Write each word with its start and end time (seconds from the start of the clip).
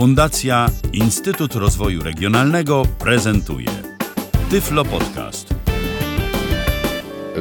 Fundacja 0.00 0.66
Instytut 0.92 1.54
Rozwoju 1.54 2.02
Regionalnego 2.02 2.82
prezentuje 2.98 3.68
Tyflo 4.50 4.84
Podcast. 4.84 5.54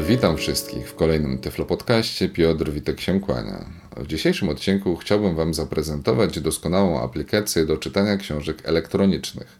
Witam 0.07 0.37
wszystkich 0.37 0.89
w 0.89 0.95
kolejnym 0.95 1.37
Tyflo 1.37 1.65
Podcaście. 1.65 2.29
Piotr 2.29 2.71
Witek 2.71 3.01
się 3.01 3.19
kłania. 3.19 3.65
W 3.97 4.07
dzisiejszym 4.07 4.49
odcinku 4.49 4.95
chciałbym 4.95 5.35
Wam 5.35 5.53
zaprezentować 5.53 6.39
doskonałą 6.39 7.01
aplikację 7.01 7.65
do 7.65 7.77
czytania 7.77 8.17
książek 8.17 8.61
elektronicznych. 8.63 9.59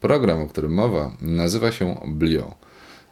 Program, 0.00 0.42
o 0.42 0.46
którym 0.46 0.74
mowa, 0.74 1.12
nazywa 1.20 1.72
się 1.72 2.00
Blio. 2.06 2.54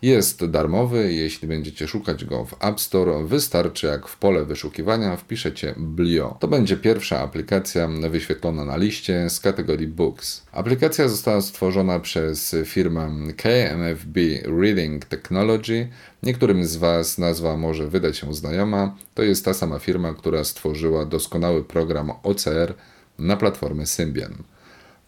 Jest 0.02 0.46
darmowy, 0.46 1.12
jeśli 1.12 1.48
będziecie 1.48 1.88
szukać 1.88 2.24
go 2.24 2.44
w 2.44 2.64
App 2.64 2.80
Store, 2.80 3.24
wystarczy 3.24 3.86
jak 3.86 4.08
w 4.08 4.16
pole 4.16 4.44
wyszukiwania 4.44 5.16
wpiszecie 5.16 5.74
Blio. 5.76 6.36
To 6.40 6.48
będzie 6.48 6.76
pierwsza 6.76 7.20
aplikacja 7.20 7.88
wyświetlona 7.88 8.64
na 8.64 8.76
liście 8.76 9.30
z 9.30 9.40
kategorii 9.40 9.86
Books. 9.86 10.42
Aplikacja 10.52 11.08
została 11.08 11.40
stworzona 11.40 12.00
przez 12.00 12.56
firmę 12.64 13.10
KMFB 13.36 14.20
Reading 14.60 15.04
Technology. 15.04 15.88
Niektórym 16.22 16.66
z 16.66 16.76
Was 16.76 17.18
nazwa 17.18 17.56
może 17.56 17.88
wydać 17.88 18.18
się 18.18 18.34
znajoma. 18.34 18.96
To 19.14 19.22
jest 19.22 19.44
ta 19.44 19.54
sama 19.54 19.78
firma, 19.78 20.14
która 20.14 20.44
stworzyła 20.44 21.04
doskonały 21.04 21.64
program 21.64 22.12
OCR 22.22 22.74
na 23.18 23.36
platformę 23.36 23.86
Symbian. 23.86 24.42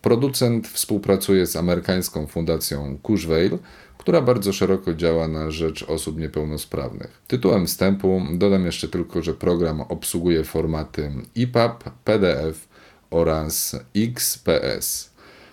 Producent 0.02 0.68
współpracuje 0.68 1.46
z 1.46 1.56
amerykańską 1.56 2.26
fundacją 2.26 2.98
Cushvale, 3.06 3.58
która 3.98 4.22
bardzo 4.22 4.52
szeroko 4.52 4.94
działa 4.94 5.28
na 5.28 5.50
rzecz 5.50 5.82
osób 5.82 6.18
niepełnosprawnych. 6.18 7.22
Tytułem 7.28 7.66
wstępu 7.66 8.22
dodam 8.32 8.66
jeszcze 8.66 8.88
tylko, 8.88 9.22
że 9.22 9.34
program 9.34 9.80
obsługuje 9.80 10.44
formaty 10.44 11.12
EPUB, 11.36 11.90
PDF 12.04 12.68
oraz 13.10 13.76
XPS. 13.96 15.10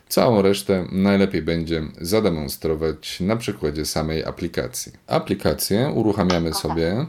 Całą 0.10 0.42
resztę 0.42 0.88
najlepiej 0.92 1.42
będzie 1.42 1.84
zademonstrować 2.02 3.20
na 3.20 3.36
przykładzie 3.36 3.86
samej 3.86 4.26
aplikacji. 4.26 4.92
Aplikację 5.08 5.90
uruchamiamy 5.96 6.54
sobie. 6.54 7.06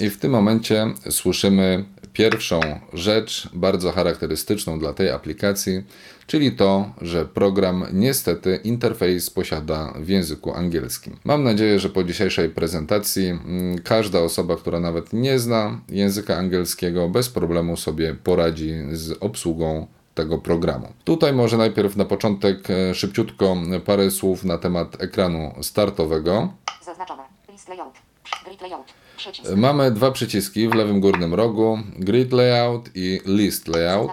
I 0.00 0.10
w 0.10 0.18
tym 0.18 0.32
momencie 0.32 0.86
słyszymy 1.10 1.84
pierwszą 2.12 2.60
rzecz 2.92 3.48
bardzo 3.52 3.92
charakterystyczną 3.92 4.78
dla 4.78 4.92
tej 4.92 5.10
aplikacji, 5.10 5.82
czyli 6.26 6.52
to, 6.52 6.92
że 7.00 7.24
program 7.24 7.84
niestety 7.92 8.60
interfejs 8.64 9.30
posiada 9.30 9.94
w 9.96 10.08
języku 10.08 10.54
angielskim. 10.54 11.16
Mam 11.24 11.44
nadzieję, 11.44 11.78
że 11.78 11.88
po 11.88 12.04
dzisiejszej 12.04 12.50
prezentacji 12.50 13.28
mm, 13.28 13.78
każda 13.78 14.20
osoba, 14.20 14.56
która 14.56 14.80
nawet 14.80 15.12
nie 15.12 15.38
zna 15.38 15.80
języka 15.88 16.36
angielskiego, 16.36 17.08
bez 17.08 17.28
problemu 17.28 17.76
sobie 17.76 18.14
poradzi 18.14 18.74
z 18.92 19.12
obsługą 19.20 19.86
tego 20.14 20.38
programu. 20.38 20.92
Tutaj 21.04 21.32
może 21.32 21.56
najpierw 21.56 21.96
na 21.96 22.04
początek 22.04 22.70
e, 22.70 22.94
szybciutko 22.94 23.56
parę 23.84 24.10
słów 24.10 24.44
na 24.44 24.58
temat 24.58 25.02
ekranu 25.02 25.54
startowego. 25.62 26.52
Zaznaczone. 26.84 27.27
Przycisk. 29.16 29.56
Mamy 29.56 29.90
dwa 29.90 30.10
przyciski 30.10 30.68
w 30.68 30.74
lewym 30.74 31.00
górnym 31.00 31.34
rogu: 31.34 31.78
Grid 31.98 32.32
Layout 32.32 32.90
i 32.94 33.20
List 33.26 33.68
Layout. 33.68 34.10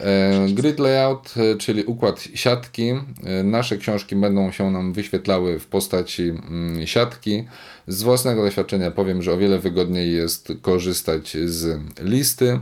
E, 0.00 0.46
grid 0.48 0.78
Layout, 0.78 1.34
e, 1.36 1.56
czyli 1.56 1.84
układ 1.84 2.20
siatki. 2.34 2.90
E, 3.24 3.42
nasze 3.42 3.76
książki 3.76 4.16
będą 4.16 4.52
się 4.52 4.70
nam 4.70 4.92
wyświetlały 4.92 5.58
w 5.58 5.66
postaci 5.66 6.22
mm, 6.22 6.86
siatki. 6.86 7.44
Z 7.86 8.02
własnego 8.02 8.42
doświadczenia 8.42 8.90
powiem, 8.90 9.22
że 9.22 9.32
o 9.32 9.36
wiele 9.36 9.58
wygodniej 9.58 10.12
jest 10.12 10.52
korzystać 10.62 11.36
z 11.44 11.80
listy. 12.00 12.60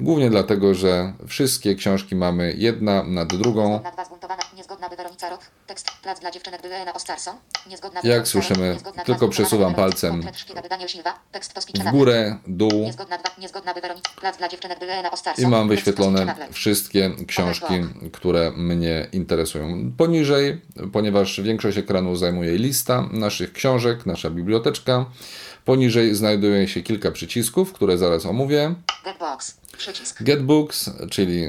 Głównie 0.00 0.30
dlatego, 0.30 0.74
że 0.74 1.12
wszystkie 1.26 1.74
książki 1.74 2.16
mamy 2.16 2.54
jedna 2.56 3.02
nad 3.02 3.28
drugą. 3.36 3.80
Jak 8.02 8.28
słyszymy, 8.28 8.76
tylko 9.04 9.28
przesuwam 9.28 9.74
palcem 9.74 10.22
w 11.84 11.90
górę, 11.90 12.38
dół 12.46 12.90
i 15.38 15.46
mam 15.46 15.68
wyświetlone 15.68 16.34
wszystkie 16.52 17.10
książki, 17.26 17.74
które 18.12 18.50
mnie 18.50 19.08
interesują. 19.12 19.92
Poniżej, 19.96 20.60
ponieważ 20.92 21.40
większość 21.40 21.78
ekranu 21.78 22.16
zajmuje 22.16 22.58
lista 22.58 23.08
naszych 23.12 23.52
książek, 23.52 24.06
nasza 24.06 24.30
biblioteczka. 24.30 25.06
Poniżej 25.64 26.14
znajduje 26.14 26.68
się 26.68 26.82
kilka 26.82 27.10
przycisków, 27.10 27.72
które 27.72 27.98
zaraz 27.98 28.26
omówię. 28.26 28.74
Przycisk. 29.76 30.22
Get 30.22 30.42
Books, 30.42 30.90
czyli 31.10 31.48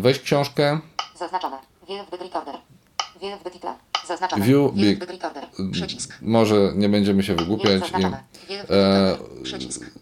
weź 0.00 0.20
książkę. 0.20 0.78
Zaznaczone. 1.18 1.56
View 1.88 2.06
recorder. 2.20 2.54
Title. 4.28 4.72
Big. 4.74 5.06
Przycisk. 5.72 6.18
Może 6.22 6.72
nie 6.76 6.88
będziemy 6.88 7.22
się 7.22 7.34
wygłupiać. 7.34 7.82
I, 8.48 8.54
e, 8.70 9.16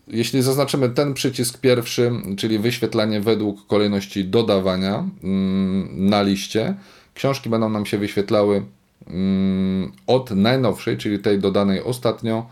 jeśli 0.08 0.42
zaznaczymy 0.42 0.88
ten 0.88 1.14
przycisk 1.14 1.58
pierwszy, 1.58 2.12
czyli 2.36 2.58
wyświetlanie 2.58 3.20
według 3.20 3.66
kolejności 3.66 4.24
dodawania 4.24 5.08
mm, 5.24 6.08
na 6.08 6.22
liście, 6.22 6.74
książki 7.14 7.50
będą 7.50 7.68
nam 7.68 7.86
się 7.86 7.98
wyświetlały 7.98 8.62
mm, 9.06 9.92
od 10.06 10.30
najnowszej, 10.30 10.98
czyli 10.98 11.18
tej 11.18 11.38
dodanej 11.38 11.82
ostatnio, 11.82 12.46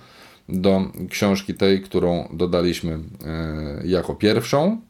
do 0.48 0.82
książki 1.10 1.54
tej, 1.54 1.82
którą 1.82 2.28
dodaliśmy 2.32 2.92
e, 2.92 3.00
jako 3.84 4.14
pierwszą. 4.14 4.80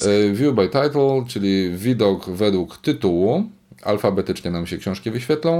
E, 0.00 0.32
view 0.32 0.54
by 0.54 0.68
title, 0.68 1.24
czyli 1.28 1.70
widok 1.70 2.30
według 2.30 2.78
tytułu. 2.78 3.50
Alfabetycznie 3.82 4.50
nam 4.50 4.66
się 4.66 4.78
książki 4.78 5.10
wyświetlą. 5.10 5.58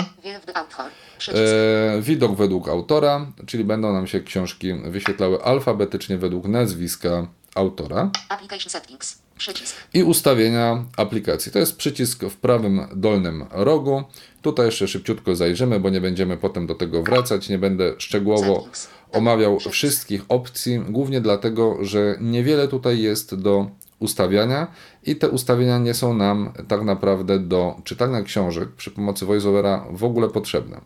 E, 1.29 2.03
widok 2.03 2.37
według 2.37 2.69
autora, 2.69 3.27
czyli 3.47 3.65
będą 3.65 3.93
nam 3.93 4.07
się 4.07 4.21
książki 4.21 4.75
wyświetlały 4.75 5.43
alfabetycznie 5.43 6.19
według 6.19 6.49
nazwiska 6.49 7.27
autora. 7.55 8.11
Application 8.29 8.71
settings. 8.71 9.28
Przycisk. 9.39 9.77
I 9.95 10.03
ustawienia 10.03 10.85
aplikacji. 10.97 11.53
To 11.53 11.59
jest 11.59 11.77
przycisk 11.77 12.25
w 12.25 12.37
prawym 12.37 12.81
dolnym 12.97 13.45
rogu. 13.51 14.03
Tutaj 14.43 14.67
jeszcze 14.67 14.89
szybciutko 14.89 15.37
zajrzymy, 15.37 15.81
bo 15.81 15.91
nie 15.91 16.01
będziemy 16.01 16.37
potem 16.37 16.67
do 16.67 16.75
tego 16.75 17.03
wracać. 17.03 17.49
Nie 17.49 17.59
będę 17.59 17.93
szczegółowo 17.99 18.69
omawiał 19.13 19.59
wszystkich 19.61 20.23
opcji, 20.29 20.79
głównie 20.89 21.21
dlatego, 21.21 21.77
że 21.81 22.17
niewiele 22.21 22.69
tutaj 22.69 23.01
jest 23.01 23.35
do 23.35 23.71
ustawiania 23.99 24.67
i 25.03 25.17
te 25.17 25.29
ustawienia 25.29 25.79
nie 25.79 25.95
są 25.95 26.15
nam 26.15 26.53
tak 26.69 26.83
naprawdę 26.83 27.39
do 27.39 27.77
czytania 27.85 28.23
książek 28.23 28.69
przy 28.77 28.91
pomocy 28.91 29.27
VoiceOvera 29.27 29.87
w 29.91 30.05
ogóle 30.05 30.29
potrzebne. 30.29 30.81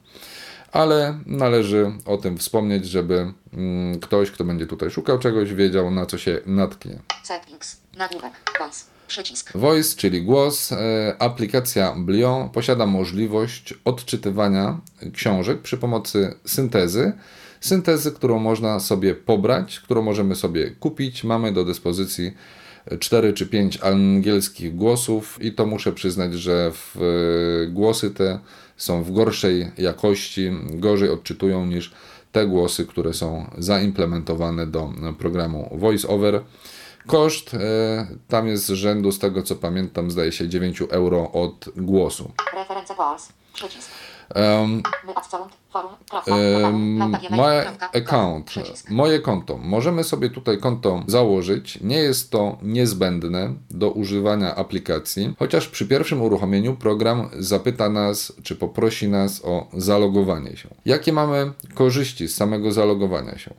Ale 0.72 1.19
należy 1.27 1.93
o 2.06 2.16
tym 2.16 2.38
wspomnieć, 2.38 2.87
żeby 2.87 3.33
mm, 3.53 4.00
ktoś, 4.00 4.31
kto 4.31 4.44
będzie 4.44 4.66
tutaj 4.66 4.91
szukał 4.91 5.19
czegoś, 5.19 5.55
wiedział 5.55 5.91
na 5.91 6.06
co 6.06 6.19
się 6.19 6.41
natknie. 6.47 6.99
Settings, 7.22 7.81
nagłówek, 7.97 8.33
voice. 8.59 8.84
Przycisk. 9.09 9.56
Voice, 9.56 9.97
czyli 9.97 10.22
głos. 10.22 10.72
E, 10.72 11.16
aplikacja 11.19 11.94
Blion 11.99 12.50
posiada 12.50 12.87
możliwość 12.87 13.75
odczytywania 13.84 14.81
książek 15.12 15.62
przy 15.62 15.78
pomocy 15.78 16.34
syntezy 16.47 17.12
syntezy, 17.62 18.12
którą 18.12 18.38
można 18.38 18.81
sobie 18.81 19.15
pobrać, 19.15 19.81
którą 19.81 20.03
możemy 20.03 20.37
sobie 20.37 20.71
kupić. 20.71 21.25
Mamy 21.25 21.53
do 21.53 21.65
dyspozycji 21.65 22.32
4 22.99 23.32
czy 23.32 23.47
5 23.47 23.78
angielskich 23.82 24.77
głosów 24.77 25.38
i 25.43 25.53
to 25.53 25.66
muszę 25.66 25.93
przyznać, 25.93 26.34
że 26.34 26.72
w, 26.72 26.97
e, 26.97 27.66
głosy 27.66 28.11
te 28.11 28.38
są 28.77 29.03
w 29.03 29.12
gorszej 29.12 29.72
jakości, 29.78 30.50
gorzej 30.71 31.10
odczytują 31.10 31.66
niż 31.66 31.93
te 32.33 32.47
głosy, 32.47 32.87
które 32.87 33.15
są 33.15 33.50
zaimplementowane 33.59 34.67
do 34.67 34.93
programu 35.19 35.70
VoiceOver. 35.73 36.41
Koszt 37.06 37.55
e, 37.55 37.58
tam 38.29 38.49
jest 38.49 38.67
z 38.67 38.70
rzędu, 38.70 39.12
z 39.12 39.19
tego 39.19 39.43
co 39.43 39.56
pamiętam, 39.56 40.11
zdaje 40.11 40.32
się 40.32 40.49
9 40.49 40.82
euro 40.91 41.32
od 41.32 41.69
głosu. 41.76 42.32
Reference 42.55 42.94
głos. 42.94 43.29
Przycisk. 43.52 43.91
Um, 44.34 44.82
my 47.31 47.67
account, 47.94 48.55
moje 48.90 49.20
konto. 49.20 49.58
Możemy 49.58 50.05
sobie 50.05 50.31
tutaj 50.31 50.58
konto 50.58 51.02
założyć. 51.06 51.81
Nie 51.81 51.96
jest 51.96 52.31
to 52.31 52.58
niezbędne 52.62 53.55
do 53.70 53.90
używania 53.90 54.55
aplikacji, 54.55 55.34
chociaż 55.38 55.69
przy 55.69 55.87
pierwszym 55.87 56.23
uruchomieniu 56.23 56.76
program 56.76 57.29
zapyta 57.38 57.88
nas, 57.88 58.32
czy 58.43 58.56
poprosi 58.56 59.08
nas 59.08 59.44
o 59.44 59.67
zalogowanie 59.73 60.56
się. 60.56 60.69
Jakie 60.84 61.12
mamy 61.12 61.52
korzyści 61.75 62.29
z 62.29 62.34
samego 62.34 62.73
zalogowania 62.73 63.38
się? 63.38 63.55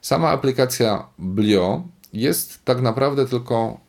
Sama 0.00 0.28
aplikacja 0.28 1.06
Blio 1.18 1.82
jest 2.12 2.64
tak 2.64 2.80
naprawdę 2.80 3.26
tylko 3.26 3.80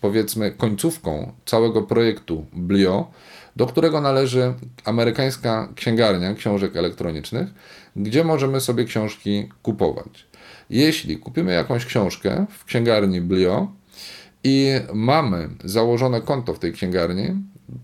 powiedzmy 0.00 0.50
końcówką 0.50 1.32
całego 1.44 1.82
projektu 1.82 2.46
Blio 2.52 3.10
do 3.58 3.66
którego 3.66 4.00
należy 4.00 4.54
amerykańska 4.84 5.68
księgarnia 5.74 6.34
książek 6.34 6.76
elektronicznych, 6.76 7.48
gdzie 7.96 8.24
możemy 8.24 8.60
sobie 8.60 8.84
książki 8.84 9.48
kupować. 9.62 10.26
Jeśli 10.70 11.18
kupimy 11.18 11.52
jakąś 11.52 11.84
książkę 11.84 12.46
w 12.58 12.64
księgarni 12.64 13.20
Blio 13.20 13.72
i 14.44 14.70
mamy 14.94 15.48
założone 15.64 16.20
konto 16.20 16.54
w 16.54 16.58
tej 16.58 16.72
księgarni, 16.72 17.26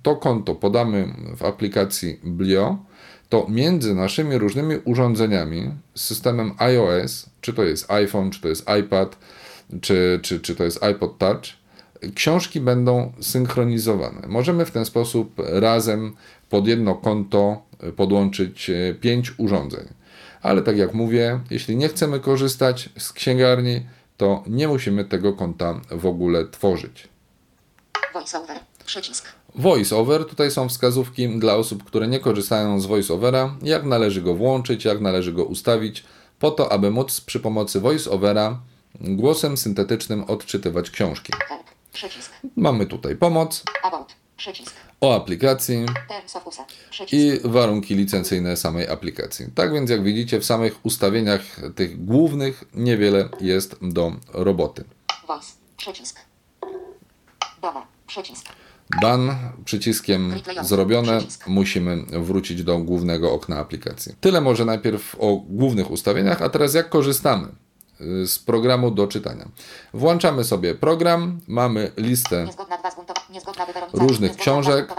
to 0.03 0.17
konto 0.17 0.55
podamy 0.55 1.15
w 1.37 1.45
aplikacji 1.45 2.21
Blio, 2.25 2.79
to 3.29 3.47
między 3.49 3.95
naszymi 3.95 4.39
różnymi 4.39 4.75
urządzeniami 4.85 5.71
z 5.95 6.05
systemem 6.05 6.53
iOS, 6.59 7.31
czy 7.41 7.53
to 7.53 7.65
jest 7.65 7.91
iPhone, 7.91 8.31
czy 8.31 8.41
to 8.41 8.49
jest 8.49 8.67
iPad, 8.81 9.19
czy, 9.81 10.21
czy, 10.23 10.41
czy 10.41 10.55
to 10.55 10.65
jest 10.65 10.83
iPod 10.83 11.19
Touch, 11.19 11.64
książki 12.15 12.61
będą 12.61 13.13
synchronizowane. 13.21 14.29
Możemy 14.29 14.65
w 14.65 14.71
ten 14.71 14.85
sposób 14.85 15.35
razem 15.39 16.17
pod 16.51 16.67
jedno 16.67 16.95
konto 16.95 17.63
podłączyć 17.97 18.71
e, 18.71 18.95
pięć 18.95 19.33
urządzeń. 19.39 19.89
Ale 20.43 20.63
tak 20.63 20.77
jak 20.77 20.95
mówię, 20.95 21.41
jeśli 21.51 21.77
nie 21.77 21.89
chcemy 21.89 22.21
korzystać 22.21 22.89
z 22.99 23.13
księgarni, 23.13 23.87
to 24.17 24.43
nie 24.47 24.69
musimy 24.69 25.05
tego 25.05 25.33
konta 25.33 25.81
w 25.91 26.07
ogóle 26.07 26.49
tworzyć. 26.49 27.09
VoiceOver. 28.15 28.57
Przycisk. 28.85 29.29
VoiceOver, 29.55 30.25
tutaj 30.25 30.51
są 30.51 30.69
wskazówki 30.69 31.29
dla 31.29 31.55
osób, 31.55 31.85
które 31.85 32.09
nie 32.09 32.21
korzystają 32.21 32.81
z 32.81 32.87
VoiceOvera, 32.87 33.57
jak 33.63 33.85
należy 33.85 34.23
go 34.23 34.35
włączyć, 34.35 34.85
jak 34.85 35.01
należy 35.01 35.33
go 35.33 35.45
ustawić, 35.45 36.05
po 36.39 36.51
to, 36.51 36.73
aby 36.73 36.91
móc 36.91 37.21
przy 37.21 37.41
pomocy 37.41 37.81
VoiceOvera 37.81 38.59
głosem 39.01 39.57
syntetycznym 39.57 40.25
odczytywać 40.25 40.91
książki. 40.91 41.33
Help. 41.49 41.74
Przycisk. 41.95 42.33
Mamy 42.57 42.87
tutaj 42.87 43.17
pomoc 43.17 43.63
About. 43.83 44.13
Przycisk. 44.37 44.75
o 45.01 45.17
aplikacji 45.17 45.87
i 47.13 47.41
warunki 47.45 47.95
licencyjne 47.95 48.57
samej 48.57 48.89
aplikacji. 48.89 49.47
Tak 49.55 49.73
więc, 49.73 49.91
jak 49.91 50.03
widzicie, 50.03 50.41
w 50.41 50.45
samych 50.45 50.87
ustawieniach 50.87 51.43
tych 51.75 52.05
głównych 52.05 52.65
niewiele 52.75 53.29
jest 53.41 53.77
do 53.83 54.13
roboty. 54.33 54.85
Voice. 55.29 55.47
Przycisk. 55.77 56.21
Doma. 57.63 57.87
Przycisk. 58.07 58.47
Dan 59.03 59.37
przyciskiem 59.65 60.35
zrobione, 60.63 61.21
musimy 61.47 61.97
wrócić 62.03 62.63
do 62.63 62.79
głównego 62.79 63.33
okna 63.33 63.59
aplikacji. 63.59 64.15
Tyle 64.21 64.41
może 64.41 64.65
najpierw 64.65 65.17
o 65.19 65.37
głównych 65.37 65.91
ustawieniach, 65.91 66.43
a 66.43 66.49
teraz 66.49 66.75
jak 66.75 66.89
korzystamy 66.89 67.49
z 68.27 68.39
programu 68.39 68.91
do 68.91 69.07
czytania. 69.07 69.49
Włączamy 69.95 70.45
sobie 70.45 70.75
program, 70.75 71.41
mamy 71.49 71.93
listę. 71.97 72.47
Różnych 73.93 74.37
książek. 74.37 74.95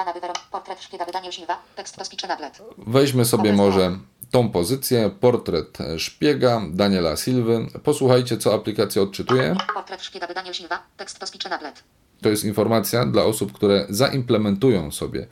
Weźmy 2.77 3.25
sobie 3.25 3.53
może 3.53 3.97
tą 4.31 4.49
pozycję, 4.49 5.11
portret 5.19 5.77
szpiega 5.97 6.61
Daniela 6.69 7.15
Silwy. 7.15 7.67
Posłuchajcie, 7.83 8.37
co 8.37 8.53
aplikacja 8.53 9.01
odczytuje. 9.01 9.55
To 12.21 12.29
jest 12.29 12.43
informacja 12.43 13.05
dla 13.05 13.23
osób, 13.23 13.53
które 13.53 13.85
zaimplementują 13.89 14.91
sobie 14.91 15.27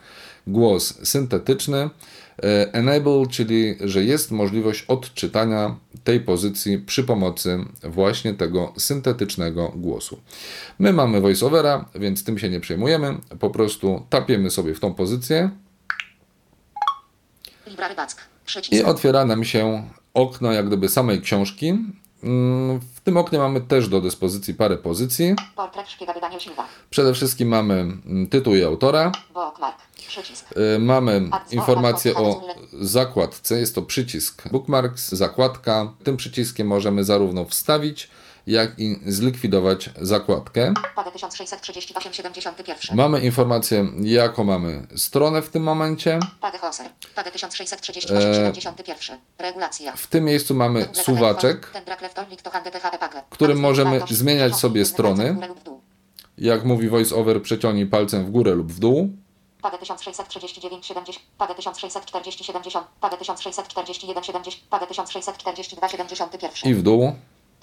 głos 0.47 1.07
syntetyczny. 1.07 1.89
E, 2.37 2.73
Enable, 2.73 3.27
czyli 3.31 3.75
że 3.81 4.03
jest 4.03 4.31
możliwość 4.31 4.85
odczytania 4.87 5.75
tej 6.03 6.19
pozycji 6.19 6.77
przy 6.77 7.03
pomocy 7.03 7.65
właśnie 7.83 8.33
tego 8.33 8.73
syntetycznego 8.77 9.71
głosu. 9.75 10.19
My 10.79 10.93
mamy 10.93 11.21
voiceovera, 11.21 11.85
więc 11.95 12.23
tym 12.23 12.39
się 12.39 12.49
nie 12.49 12.59
przejmujemy. 12.59 13.17
Po 13.39 13.49
prostu 13.49 14.05
tapiemy 14.09 14.51
sobie 14.51 14.75
w 14.75 14.79
tą 14.79 14.93
pozycję 14.93 15.49
i 18.71 18.83
otwiera 18.83 19.25
nam 19.25 19.43
się 19.43 19.83
okno 20.13 20.51
jak 20.51 20.67
gdyby 20.67 20.89
samej 20.89 21.21
książki. 21.21 21.69
Mm, 22.23 22.79
W 22.79 23.01
tym 23.01 23.17
oknie 23.17 23.39
mamy 23.39 23.61
też 23.61 23.87
do 23.87 24.01
dyspozycji 24.01 24.53
parę 24.53 24.77
pozycji. 24.77 25.35
Przede 26.89 27.13
wszystkim 27.13 27.47
mamy 27.47 27.73
mm, 27.73 28.27
tytuł 28.27 28.55
i 28.55 28.63
autora. 28.63 29.11
Bookmark. 29.33 29.77
Y, 30.75 30.79
Mamy 30.79 31.29
informację 31.51 32.15
o 32.15 32.41
zakładce, 32.73 33.59
jest 33.59 33.75
to 33.75 33.81
przycisk 33.81 34.49
Bookmarks, 34.49 35.11
zakładka. 35.11 35.93
Tym 36.03 36.17
przyciskiem 36.17 36.67
możemy 36.67 37.03
zarówno 37.03 37.45
wstawić, 37.45 38.09
jak 38.47 38.79
i 38.79 38.99
zlikwidować 39.05 39.89
zakładkę. 40.01 40.73
Padę 40.95 41.11
1638 41.11 42.13
71. 42.13 42.97
Mamy 42.97 43.19
informację, 43.19 43.87
jaką 44.01 44.43
mamy 44.43 44.87
stronę 44.95 45.41
w 45.41 45.49
tym 45.49 45.63
momencie. 45.63 46.19
Padę 46.41 46.57
Hoser. 46.57 46.87
Padę 47.15 47.31
1638 47.31 48.55
71. 48.55 49.17
Regulacja. 49.39 49.95
W 49.95 50.07
tym 50.07 50.23
miejscu 50.23 50.55
mamy 50.55 50.87
suwaczek, 50.93 51.71
którym 53.29 53.59
możemy 53.59 54.01
zmieniać 54.09 54.55
sobie 54.55 54.85
strony. 54.85 55.37
Jak 56.37 56.65
mówi 56.65 56.89
VoiceOver, 56.89 57.41
przeciągnij 57.41 57.85
palcem 57.85 58.25
w 58.25 58.31
górę 58.31 58.55
lub 58.55 58.71
w 58.71 58.79
dół. 58.79 59.09
Padę 59.63 59.77
1639 59.77 60.85
70. 60.85 61.25
Padę 61.37 61.55
1640 61.55 62.43
70. 62.43 62.87
Padę 62.99 63.17
1641 63.17 64.23
70. 64.23 64.55
Padę 64.69 64.87
1642 64.87 65.89
71. 65.89 66.71
I 66.71 66.73
w 66.73 66.81
dół. 66.81 67.13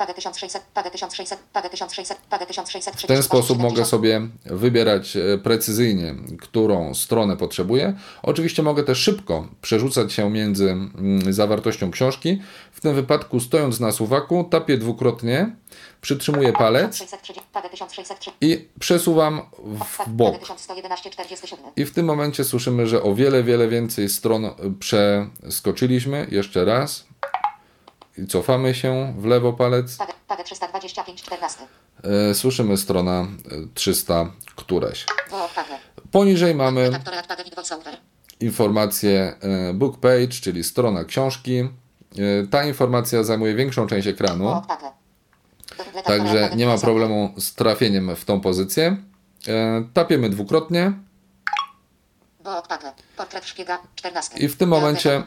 Padę 0.01 0.15
1600. 0.15 0.63
Padę 0.75 0.91
1600. 0.91 1.39
Padę 1.53 1.71
1600. 1.71 2.19
Padę 2.31 2.47
1600. 2.47 2.95
W 2.97 3.07
ten 3.07 3.23
sposób 3.23 3.59
mogę 3.59 3.85
sobie 3.85 4.21
wybierać 4.45 5.17
e, 5.17 5.39
precyzyjnie, 5.39 6.15
którą 6.41 6.95
stronę 6.95 7.37
potrzebuję. 7.37 7.95
Oczywiście 8.23 8.63
mogę 8.63 8.83
też 8.83 8.99
szybko 8.99 9.49
przerzucać 9.63 10.13
się 10.13 10.31
między 10.31 10.71
mm, 10.71 11.33
zawartością 11.33 11.91
książki. 11.91 12.43
W 12.73 12.81
tym 12.81 12.95
wypadku, 12.95 13.41
stojąc 13.41 13.81
na 13.81 13.93
suwaku, 13.93 14.45
tapię 14.45 14.79
dwukrotnie, 14.79 15.57
przytrzymuję 16.01 16.53
palec 16.53 16.99
Padę 17.53 17.69
1603. 17.69 18.31
i 18.41 18.69
przesuwam 18.79 19.41
w 19.99 20.09
bok. 20.09 20.33
Padę 20.33 20.39
1111 20.39 21.11
47. 21.11 21.65
I 21.77 21.85
w 21.85 21.95
tym 21.95 22.07
momencie 22.07 22.45
słyszymy, 22.45 22.87
że 22.87 23.03
o 23.03 23.15
wiele, 23.15 23.43
wiele 23.43 23.69
więcej 23.69 24.09
stron 24.09 24.45
e, 24.45 24.55
przeskoczyliśmy. 24.79 26.27
Jeszcze 26.31 26.65
raz. 26.65 27.10
I 28.23 28.27
cofamy 28.27 28.75
się 28.75 29.15
w 29.19 29.25
lewo 29.25 29.53
palec. 29.53 29.99
Padę 30.29 30.45
325 30.45 31.23
14. 31.23 31.61
E, 32.31 32.35
Słyszymy 32.35 32.77
strona 32.77 33.21
e, 33.21 33.27
300 33.75 34.31
któraś. 34.57 35.07
Bo 35.31 35.49
padę. 35.55 35.79
Poniżej 36.11 36.55
mamy 36.55 36.91
informację 38.41 39.35
e, 39.41 39.75
book 39.75 40.01
page, 40.01 40.29
czyli 40.29 40.65
strona 40.65 41.05
książki. 41.05 41.59
E, 41.59 41.69
Ta 42.51 42.65
informacja 42.65 43.25
zajmuje 43.25 43.55
większą 43.55 43.87
część 43.87 44.07
ekranu, 44.07 44.63
także 46.05 46.51
nie 46.57 46.67
ma 46.67 46.79
problemu 46.79 47.35
z 47.39 47.55
trafieniem 47.55 48.17
w 48.17 48.25
tą 48.25 48.41
pozycję. 48.41 48.97
Tapiemy 49.95 50.31
dwukrotnie 50.31 50.93
Bo 50.93 50.97
padę. 50.97 51.01
Portret 51.01 51.59
szpiega 51.73 52.29
14. 52.29 52.39
I 54.39 54.49
w 54.49 54.57
tym 54.57 54.69
momencie- 54.69 55.23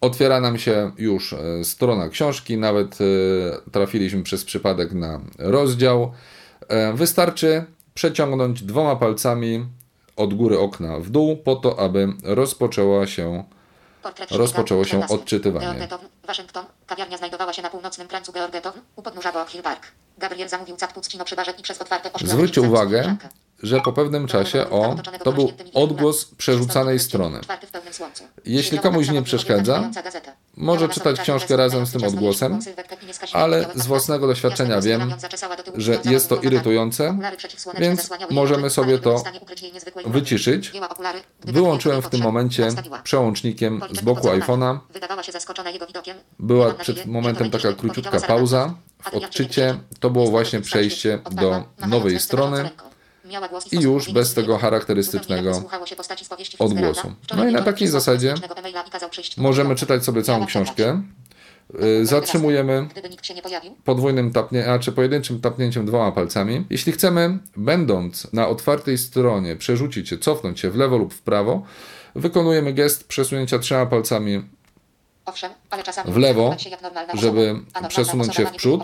otwiera 0.00 0.40
nam 0.40 0.58
się 0.58 0.92
już 0.98 1.32
e, 1.32 1.64
strona 1.64 2.08
książki, 2.08 2.58
nawet 2.58 2.98
e, 3.00 3.70
trafiliśmy 3.70 4.22
przez 4.22 4.44
przypadek 4.44 4.92
na 4.92 5.20
rozdział. 5.38 6.12
E, 6.68 6.92
Wystarczy 6.92 7.64
przeciągnąć 7.94 8.62
dwoma 8.62 8.96
palcami 8.96 9.66
od 10.16 10.34
góry 10.34 10.58
okna 10.58 10.98
w 10.98 11.10
dół, 11.10 11.36
po 11.36 11.56
to, 11.56 11.78
aby 11.78 12.08
rozpoczęła 12.24 13.06
się 13.06 13.44
Rozpoczęło 14.30 14.84
się 14.84 14.88
14. 14.88 15.14
odczytywanie. 15.14 15.88
Waszyngton. 16.26 16.64
Kawiarnia 16.86 17.16
znajdowała 17.18 17.52
się 17.52 17.62
na 17.62 17.70
północnym 17.70 18.08
krańcu 18.08 18.32
Georgetown, 18.32 18.74
u 18.96 19.02
podnóża 19.02 19.44
Hill 19.48 19.62
Park. 19.62 19.86
Gabriel 20.18 20.48
zamówił 20.48 20.76
cappuccino 20.76 21.24
przy 21.24 21.36
barze 21.36 21.52
i 21.58 21.62
przez 21.62 21.80
otwarte 21.80 22.10
Zwróćcie 22.24 22.60
uwagę. 22.60 23.16
Że 23.62 23.80
po 23.80 23.92
pewnym 23.92 24.26
czasie 24.26 24.70
o, 24.70 24.96
to 25.24 25.32
był 25.32 25.52
odgłos 25.74 26.24
przerzucanej 26.24 26.98
strony. 26.98 27.40
Jeśli 28.44 28.78
komuś 28.78 29.08
nie 29.08 29.22
przeszkadza, 29.22 29.90
może 30.56 30.88
czytać 30.88 31.20
książkę 31.20 31.56
razem 31.56 31.86
z 31.86 31.92
tym 31.92 32.04
odgłosem, 32.04 32.58
ale 33.32 33.66
z 33.74 33.86
własnego 33.86 34.26
doświadczenia 34.26 34.80
wiem, 34.80 35.14
że 35.74 35.98
jest 36.04 36.28
to 36.28 36.36
irytujące, 36.36 37.18
więc 37.78 38.10
możemy 38.30 38.70
sobie 38.70 38.98
to 38.98 39.22
wyciszyć. 40.06 40.72
Wyłączyłem 41.40 42.02
w 42.02 42.08
tym 42.08 42.22
momencie 42.22 42.68
przełącznikiem 43.04 43.80
z 43.92 44.00
boku 44.00 44.28
iPhone'a. 44.28 44.78
Była 46.38 46.74
przed 46.74 47.06
momentem 47.06 47.50
taka 47.50 47.72
króciutka 47.72 48.20
pauza 48.20 48.74
w 49.02 49.14
odczycie. 49.14 49.78
To 50.00 50.10
było 50.10 50.26
właśnie 50.26 50.60
przejście 50.60 51.18
do 51.30 51.64
nowej 51.86 52.20
strony 52.20 52.70
i 53.72 53.80
już 53.80 54.12
bez 54.12 54.34
tego 54.34 54.58
charakterystycznego 54.58 55.62
odgłosu. 56.58 57.12
No 57.36 57.48
i 57.48 57.52
na 57.52 57.62
takiej 57.62 57.88
zasadzie 57.88 58.34
Możemy 59.36 59.74
czytać 59.74 60.04
sobie 60.04 60.22
całą 60.22 60.46
książkę. 60.46 61.02
Y, 61.82 62.06
Zatrzymujemy 62.06 62.88
podwójnym 63.84 64.32
tapnięciem, 64.32 64.72
a 64.72 64.78
czy 64.78 64.92
pojedynczym 64.92 65.40
tapnięciem 65.40 65.86
dwoma 65.86 66.12
palcami. 66.12 66.66
Jeśli 66.70 66.92
chcemy, 66.92 67.38
będąc 67.56 68.32
na 68.32 68.48
otwartej 68.48 68.98
stronie, 68.98 69.56
przerzucić 69.56 70.08
się, 70.08 70.18
cofnąć 70.18 70.60
się 70.60 70.70
w 70.70 70.76
lewo 70.76 70.98
lub 70.98 71.14
w 71.14 71.22
prawo, 71.22 71.62
wykonujemy 72.14 72.72
gest 72.72 73.08
przesunięcia 73.08 73.58
trzema 73.58 73.86
palcami 73.86 74.42
Owszem, 75.26 75.52
w 76.04 76.16
lewo, 76.16 76.56
normalna 76.82 77.16
żeby 77.16 77.60
przesunąć 77.88 78.34
się 78.34 78.46
w 78.46 78.52
przód. 78.52 78.82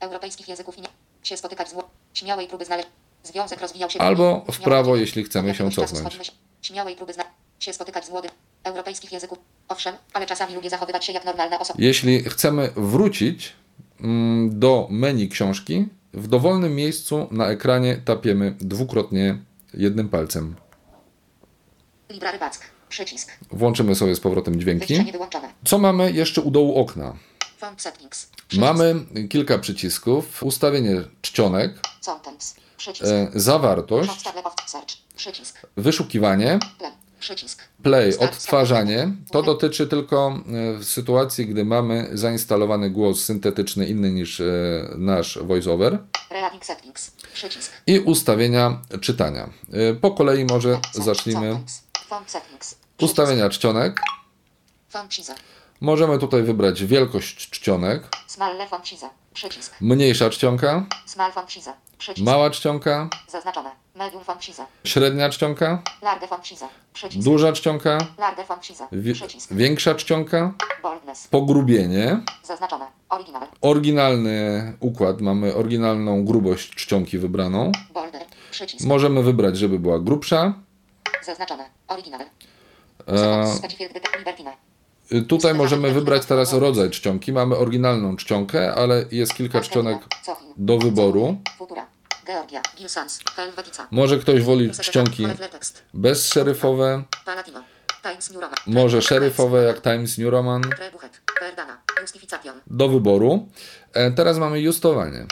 Europejskich 0.00 0.48
języków 0.48 0.78
nie 0.78 0.88
się 1.22 1.36
spotykać 1.36 1.68
z 1.68 1.74
śmiałej 2.14 2.48
próby 2.48 2.64
znaleźć. 2.64 2.88
Związek 3.26 3.60
rozwijał 3.60 3.90
się 3.90 3.98
Albo 3.98 4.44
w 4.52 4.60
prawo, 4.60 4.96
jeśli 4.96 5.24
chcemy 5.24 5.54
się 5.54 5.70
cofnąć. 5.70 5.98
schodzimy 6.00 6.24
się- 6.24 6.32
Śmiałej 6.62 6.96
próby 6.96 7.12
zna- 7.12 7.24
się 7.60 7.72
spotykać 7.72 8.06
z 8.06 8.10
młodych 8.10 8.30
europejskich 8.64 9.12
języków. 9.12 9.38
Owszem, 9.68 9.94
ale 10.12 10.26
czasami 10.26 10.54
lubię 10.54 10.70
zachowywać 10.70 11.04
się 11.04 11.12
jak 11.12 11.24
normalna 11.24 11.58
osoba. 11.58 11.76
Jeśli 11.82 12.22
chcemy 12.24 12.70
wrócić 12.76 13.52
mm, 14.00 14.58
do 14.60 14.86
menu 14.90 15.28
książki, 15.28 15.86
w 16.12 16.28
dowolnym 16.28 16.74
miejscu 16.74 17.28
na 17.30 17.46
ekranie 17.46 17.96
tapiemy 18.04 18.54
dwukrotnie 18.60 19.38
jednym 19.74 20.08
palcem. 20.08 20.56
Libra 22.10 22.32
Ryback. 22.32 22.60
Przycisk. 22.88 23.32
Włączymy 23.50 23.94
sobie 23.94 24.14
z 24.14 24.20
powrotem 24.20 24.60
dźwięki. 24.60 25.04
Co 25.64 25.78
mamy 25.78 26.12
jeszcze 26.12 26.40
u 26.40 26.50
dołu 26.50 26.80
okna? 26.80 27.16
Mamy 28.58 28.94
kilka 29.30 29.58
przycisków. 29.58 30.42
Ustawienie 30.42 31.02
czcionek, 31.22 31.80
Contents. 32.04 32.56
E, 33.02 33.28
zawartość, 33.34 34.10
wyszukiwanie, 35.76 36.58
Play. 37.82 38.18
Odtwarzanie. 38.18 39.12
To 39.32 39.42
dotyczy 39.42 39.86
tylko 39.86 40.40
e, 40.76 40.78
w 40.78 40.84
sytuacji, 40.84 41.46
gdy 41.46 41.64
mamy 41.64 42.10
zainstalowany 42.12 42.90
głos 42.90 43.24
syntetyczny 43.24 43.86
inny 43.86 44.10
niż 44.12 44.40
e, 44.40 44.44
nasz 44.98 45.38
voiceover. 45.42 45.98
I 47.86 47.98
ustawienia 48.00 48.80
czytania. 49.00 49.50
Po 50.00 50.10
kolei 50.10 50.44
może 50.44 50.78
zacznijmy. 50.92 51.60
Ustawienia 53.00 53.48
czcionek. 53.50 54.00
Możemy 55.80 56.18
tutaj 56.18 56.42
wybrać 56.42 56.84
wielkość 56.84 57.50
czcionek. 57.50 58.02
Mniejsza 59.80 60.30
czcionka. 60.30 60.86
Przycisk. 61.98 62.26
mała 62.26 62.50
czcionka, 62.50 63.08
Zaznaczone. 63.28 63.70
Medium 63.94 64.24
font 64.24 64.44
size. 64.44 64.66
średnia 64.84 65.30
czcionka, 65.30 65.82
Large 66.02 66.26
font 66.26 66.46
size. 66.46 66.68
Przycisk. 66.92 67.24
duża 67.24 67.52
czcionka, 67.52 67.98
Large 68.18 68.44
size. 68.62 68.86
wie- 68.92 69.14
Przycisk. 69.14 69.52
większa 69.52 69.94
czcionka, 69.94 70.54
Boldness. 70.82 71.28
pogrubienie. 71.28 72.20
Zaznaczone. 72.42 72.86
Original. 73.08 73.42
Oryginalny 73.60 74.72
układ, 74.80 75.20
mamy 75.20 75.54
oryginalną 75.54 76.24
grubość 76.24 76.70
czcionki 76.74 77.18
wybraną. 77.18 77.72
Bolder. 77.94 78.22
Przycisk. 78.50 78.84
Możemy 78.86 79.22
wybrać, 79.22 79.56
żeby 79.56 79.78
była 79.78 79.98
grubsza. 79.98 80.54
Zaznaczone. 81.22 81.64
Original. 81.88 82.20
E. 83.08 83.46
tutaj 85.28 85.54
możemy 85.54 85.92
wybrać 85.92 86.26
teraz 86.26 86.52
rodzaj 86.52 86.90
czcionki. 86.90 87.32
Mamy 87.32 87.56
oryginalną 87.56 88.16
czcionkę, 88.16 88.74
ale 88.74 89.04
jest 89.10 89.34
kilka 89.34 89.60
czcionek 89.60 89.98
do 90.56 90.78
wyboru. 90.78 91.36
Może 93.90 94.18
ktoś 94.18 94.42
woli 94.42 94.70
czcionki 94.70 95.26
bezszeryfowe, 95.94 97.02
może 98.66 99.02
szeryfowe 99.02 99.62
jak 99.62 99.82
Times 99.82 100.18
New 100.18 100.30
Roman. 100.30 100.62
Do 102.66 102.88
wyboru. 102.88 103.48
E, 103.92 104.10
teraz 104.10 104.38
mamy 104.38 104.60
justowanie. 104.60 105.26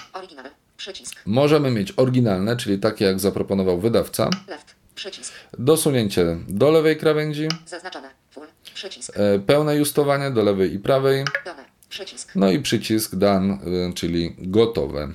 Możemy 1.26 1.70
mieć 1.70 1.92
oryginalne, 1.96 2.56
czyli 2.56 2.78
takie 2.78 3.04
jak 3.04 3.20
zaproponował 3.20 3.78
wydawca. 3.78 4.30
Dosunięcie 5.58 6.36
do 6.48 6.70
lewej 6.70 6.96
krawędzi. 6.96 7.48
Zaznaczone. 7.66 8.13
Przycisk. 8.74 9.12
E, 9.18 9.38
pełne 9.38 9.76
justowanie 9.76 10.30
do 10.30 10.42
lewej 10.42 10.74
i 10.74 10.78
prawej. 10.78 11.24
Przycisk. 11.88 12.32
No 12.34 12.50
i 12.50 12.60
przycisk 12.60 13.14
done, 13.14 13.58
y, 13.90 13.92
czyli 13.94 14.36
gotowe. 14.38 15.08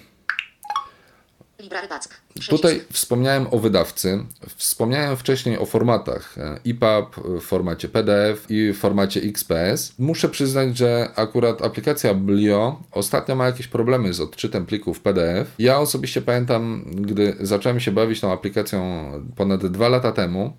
Tutaj 2.49 2.81
wspomniałem 2.91 3.47
o 3.51 3.59
wydawcy, 3.59 4.25
wspomniałem 4.55 5.17
wcześniej 5.17 5.57
o 5.57 5.65
formatach 5.65 6.37
e, 6.37 6.59
EPUB 6.65 7.15
w 7.41 7.41
formacie 7.41 7.89
PDF 7.89 8.45
i 8.49 8.73
w 8.73 8.77
formacie 8.77 9.21
XPS. 9.21 9.93
Muszę 9.99 10.29
przyznać, 10.29 10.77
że 10.77 11.09
akurat 11.15 11.61
aplikacja 11.61 12.13
Blio 12.13 12.81
ostatnio 12.91 13.35
ma 13.35 13.45
jakieś 13.45 13.67
problemy 13.67 14.13
z 14.13 14.21
odczytem 14.21 14.65
plików 14.65 14.99
PDF. 14.99 15.55
Ja 15.59 15.79
osobiście 15.79 16.21
pamiętam, 16.21 16.85
gdy 16.95 17.35
zacząłem 17.39 17.79
się 17.79 17.91
bawić 17.91 18.19
tą 18.19 18.33
aplikacją 18.33 19.11
ponad 19.35 19.65
dwa 19.65 19.89
lata 19.89 20.11
temu, 20.11 20.53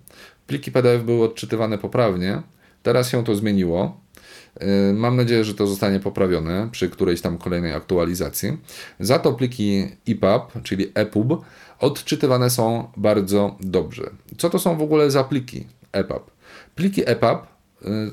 pliki 0.47 0.71
PDF 0.71 1.03
były 1.03 1.25
odczytywane 1.25 1.77
poprawnie. 1.77 2.41
Teraz 2.83 3.09
się 3.09 3.23
to 3.23 3.35
zmieniło. 3.35 4.01
Yy, 4.59 4.93
Mam 4.93 5.15
nadzieję, 5.15 5.43
że 5.43 5.53
to 5.53 5.67
zostanie 5.67 5.99
poprawione 5.99 6.69
przy 6.71 6.89
którejś 6.89 7.21
tam 7.21 7.37
kolejnej 7.37 7.73
aktualizacji. 7.73 8.57
Za 8.99 9.19
to 9.19 9.33
pliki 9.33 9.87
EPUB, 10.07 10.63
czyli 10.63 10.91
EPUB, 10.93 11.45
odczytywane 11.79 12.49
są 12.49 12.91
bardzo 12.97 13.55
dobrze. 13.59 14.09
Co 14.37 14.49
to 14.49 14.59
są 14.59 14.77
w 14.77 14.81
ogóle 14.81 15.11
za 15.11 15.23
pliki 15.23 15.67
EPUB? 15.91 16.31
Pliki 16.75 17.09
EPUB 17.09 17.47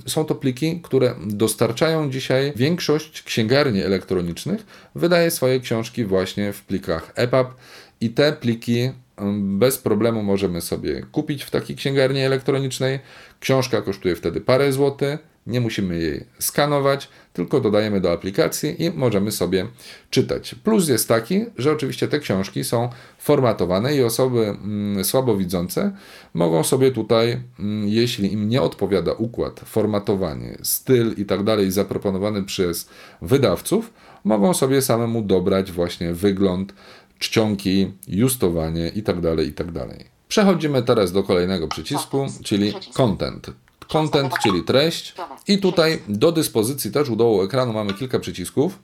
y, 0.06 0.10
są 0.10 0.24
to 0.24 0.34
pliki, 0.34 0.80
które 0.82 1.14
dostarczają 1.26 2.10
dzisiaj 2.10 2.52
większość 2.56 3.22
księgarni 3.22 3.82
elektronicznych, 3.82 4.66
wydaje 4.94 5.30
swoje 5.30 5.60
książki 5.60 6.04
właśnie 6.04 6.52
w 6.52 6.62
plikach 6.62 7.12
EPUB 7.14 7.54
i 8.00 8.10
te 8.10 8.32
pliki 8.32 8.80
y, 8.80 8.92
bez 9.38 9.78
problemu 9.78 10.22
możemy 10.22 10.60
sobie 10.60 11.06
kupić 11.12 11.44
w 11.44 11.50
takiej 11.50 11.76
księgarni 11.76 12.20
elektronicznej. 12.20 12.98
Książka 13.40 13.82
kosztuje 13.82 14.16
wtedy 14.16 14.40
parę 14.40 14.72
złotych, 14.72 15.18
nie 15.48 15.60
musimy 15.60 15.98
jej 15.98 16.24
skanować, 16.38 17.08
tylko 17.32 17.60
dodajemy 17.60 18.00
do 18.00 18.12
aplikacji 18.12 18.84
i 18.84 18.90
możemy 18.90 19.32
sobie 19.32 19.66
czytać. 20.10 20.54
Plus 20.54 20.88
jest 20.88 21.08
taki, 21.08 21.44
że 21.58 21.72
oczywiście 21.72 22.08
te 22.08 22.18
książki 22.18 22.64
są 22.64 22.88
formatowane 23.18 23.96
i 23.96 24.02
osoby 24.02 24.40
mm, 24.40 25.04
słabowidzące 25.04 25.92
mogą 26.34 26.64
sobie 26.64 26.90
tutaj, 26.90 27.40
mm, 27.58 27.88
jeśli 27.88 28.32
im 28.32 28.48
nie 28.48 28.62
odpowiada 28.62 29.12
układ, 29.12 29.60
formatowanie, 29.60 30.58
styl 30.62 31.14
i 31.16 31.24
tak 31.24 31.44
dalej 31.44 31.70
zaproponowany 31.70 32.42
przez 32.42 32.88
wydawców, 33.22 33.92
mogą 34.24 34.54
sobie 34.54 34.82
samemu 34.82 35.22
dobrać 35.22 35.72
właśnie 35.72 36.14
wygląd, 36.14 36.74
czcionki, 37.18 37.92
justowanie 38.08 38.88
i 38.88 39.02
tak 39.02 39.20
dalej, 39.20 39.48
i 39.48 39.52
tak 39.52 39.72
dalej. 39.72 40.04
Przechodzimy 40.28 40.82
teraz 40.82 41.12
do 41.12 41.22
kolejnego 41.22 41.68
przycisku, 41.68 42.26
czyli 42.44 42.74
content. 42.94 43.50
Content, 43.88 44.34
czyli 44.42 44.64
treść. 44.64 45.14
I 45.48 45.58
tutaj 45.58 46.02
do 46.08 46.32
dyspozycji 46.32 46.92
też 46.92 47.08
u 47.08 47.16
dołu 47.16 47.42
ekranu 47.42 47.72
mamy 47.72 47.94
kilka 47.94 48.18
przycisków. 48.18 48.78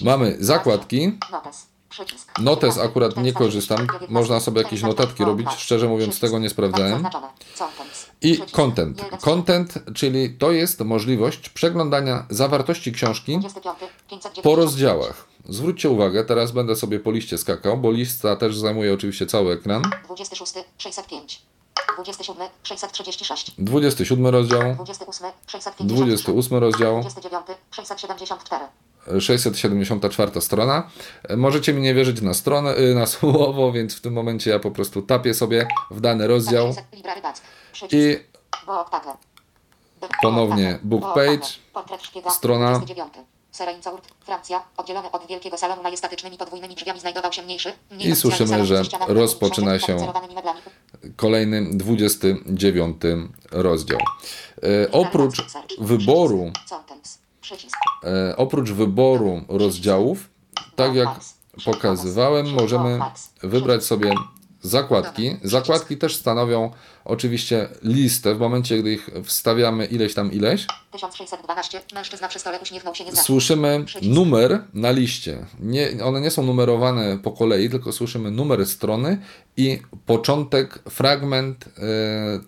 Mamy 0.00 0.36
zakładki. 0.40 1.12
Notes. 2.38 2.78
Akurat 2.78 3.16
nie 3.16 3.32
korzystam. 3.32 3.86
Można 4.08 4.40
sobie 4.40 4.62
jakieś 4.62 4.82
notatki 4.82 5.24
robić. 5.24 5.48
Szczerze 5.50 5.88
mówiąc, 5.88 6.20
tego 6.20 6.38
nie 6.38 6.50
sprawdzałem. 6.50 7.08
I 8.22 8.38
content. 8.52 9.04
Content, 9.20 9.74
czyli 9.94 10.30
to 10.30 10.52
jest 10.52 10.80
możliwość 10.80 11.48
przeglądania 11.48 12.26
zawartości 12.30 12.92
książki 12.92 13.38
25, 13.38 13.92
595. 14.08 14.44
po 14.44 14.56
rozdziałach. 14.56 15.31
Zwróćcie 15.48 15.90
uwagę, 15.90 16.24
teraz 16.24 16.52
będę 16.52 16.76
sobie 16.76 17.00
po 17.00 17.10
liście 17.10 17.38
skakał, 17.38 17.78
bo 17.78 17.90
lista 17.90 18.36
też 18.36 18.56
zajmuje 18.58 18.94
oczywiście 18.94 19.26
cały 19.26 19.52
ekran. 19.52 19.82
26, 20.04 20.52
605. 20.78 21.42
27, 21.96 22.48
636. 22.62 23.52
27 23.58 24.26
rozdział, 24.26 24.74
28, 24.74 25.26
650. 25.46 25.98
28 25.98 26.58
rozdział, 26.58 27.00
29, 27.00 27.46
674. 27.70 28.64
674 29.20 30.40
strona. 30.40 30.90
Możecie 31.36 31.74
mi 31.74 31.82
nie 31.82 31.94
wierzyć 31.94 32.20
na 32.20 32.34
stronę, 32.34 32.76
y, 32.78 32.94
na 32.94 33.06
słowo, 33.16 33.72
więc 33.72 33.94
w 33.94 34.00
tym 34.00 34.12
momencie 34.12 34.50
ja 34.50 34.58
po 34.58 34.70
prostu 34.70 35.02
tapię 35.02 35.34
sobie 35.34 35.68
w 35.90 36.00
dany 36.00 36.26
rozdział 36.26 36.66
600 36.66 36.84
Libra 36.92 37.14
Ryback. 37.14 37.40
Przycisk. 37.72 37.92
i. 37.94 38.32
Ponownie 40.22 40.78
book 40.82 41.14
page, 41.14 41.46
strona. 42.30 42.80
29. 43.62 43.82
Serein-Court, 43.82 44.08
Francja, 44.24 44.62
oddzielony 44.76 45.10
od 45.10 45.26
wielkiego 45.26 45.58
salonu 45.58 45.82
majestatycznymi 45.82 46.38
podwójnymi 46.38 46.74
drzwiami 46.74 47.00
znajdował 47.00 47.32
się 47.32 47.42
mniejszy, 47.42 47.72
mniej 47.90 48.08
I 48.08 48.16
słyszymy, 48.16 48.66
że 48.66 48.82
rozpoczyna 49.08 49.78
się 49.78 50.12
kolejny 51.16 51.78
29 51.78 52.96
rozdział. 53.50 53.98
E, 54.62 54.92
oprócz 54.92 55.36
wyboru, 55.78 56.50
e, 58.04 58.36
oprócz 58.36 58.70
wyboru 58.70 59.42
rozdziałów, 59.48 60.28
tak 60.76 60.94
jak 60.94 61.08
pokazywałem, 61.64 62.50
możemy 62.50 62.98
wybrać 63.42 63.84
sobie 63.84 64.14
zakładki. 64.62 65.36
Zakładki 65.42 65.96
też 65.96 66.16
stanowią 66.16 66.70
oczywiście 67.04 67.68
listę. 67.82 68.34
W 68.34 68.38
momencie, 68.38 68.78
gdy 68.78 68.92
ich 68.92 69.10
wstawiamy 69.24 69.86
ileś 69.86 70.14
tam 70.14 70.32
ileś, 70.32 70.66
1612. 70.92 71.80
Mężczyzna 71.94 72.28
przy 72.28 72.38
stole 72.38 72.60
uśmiechnął 72.60 72.94
się 72.94 73.04
niezawodnie. 73.04 73.26
słyszymy 73.26 73.84
Przycisk. 73.84 74.14
numer 74.14 74.64
na 74.74 74.90
liście. 74.90 75.46
Nie, 75.60 76.04
one 76.04 76.20
nie 76.20 76.30
są 76.30 76.42
numerowane 76.42 77.18
po 77.18 77.30
kolei, 77.30 77.70
tylko 77.70 77.92
słyszymy 77.92 78.30
numer 78.30 78.66
strony 78.66 79.18
i 79.56 79.82
początek, 80.06 80.82
fragment 80.90 81.64
e, 81.66 81.70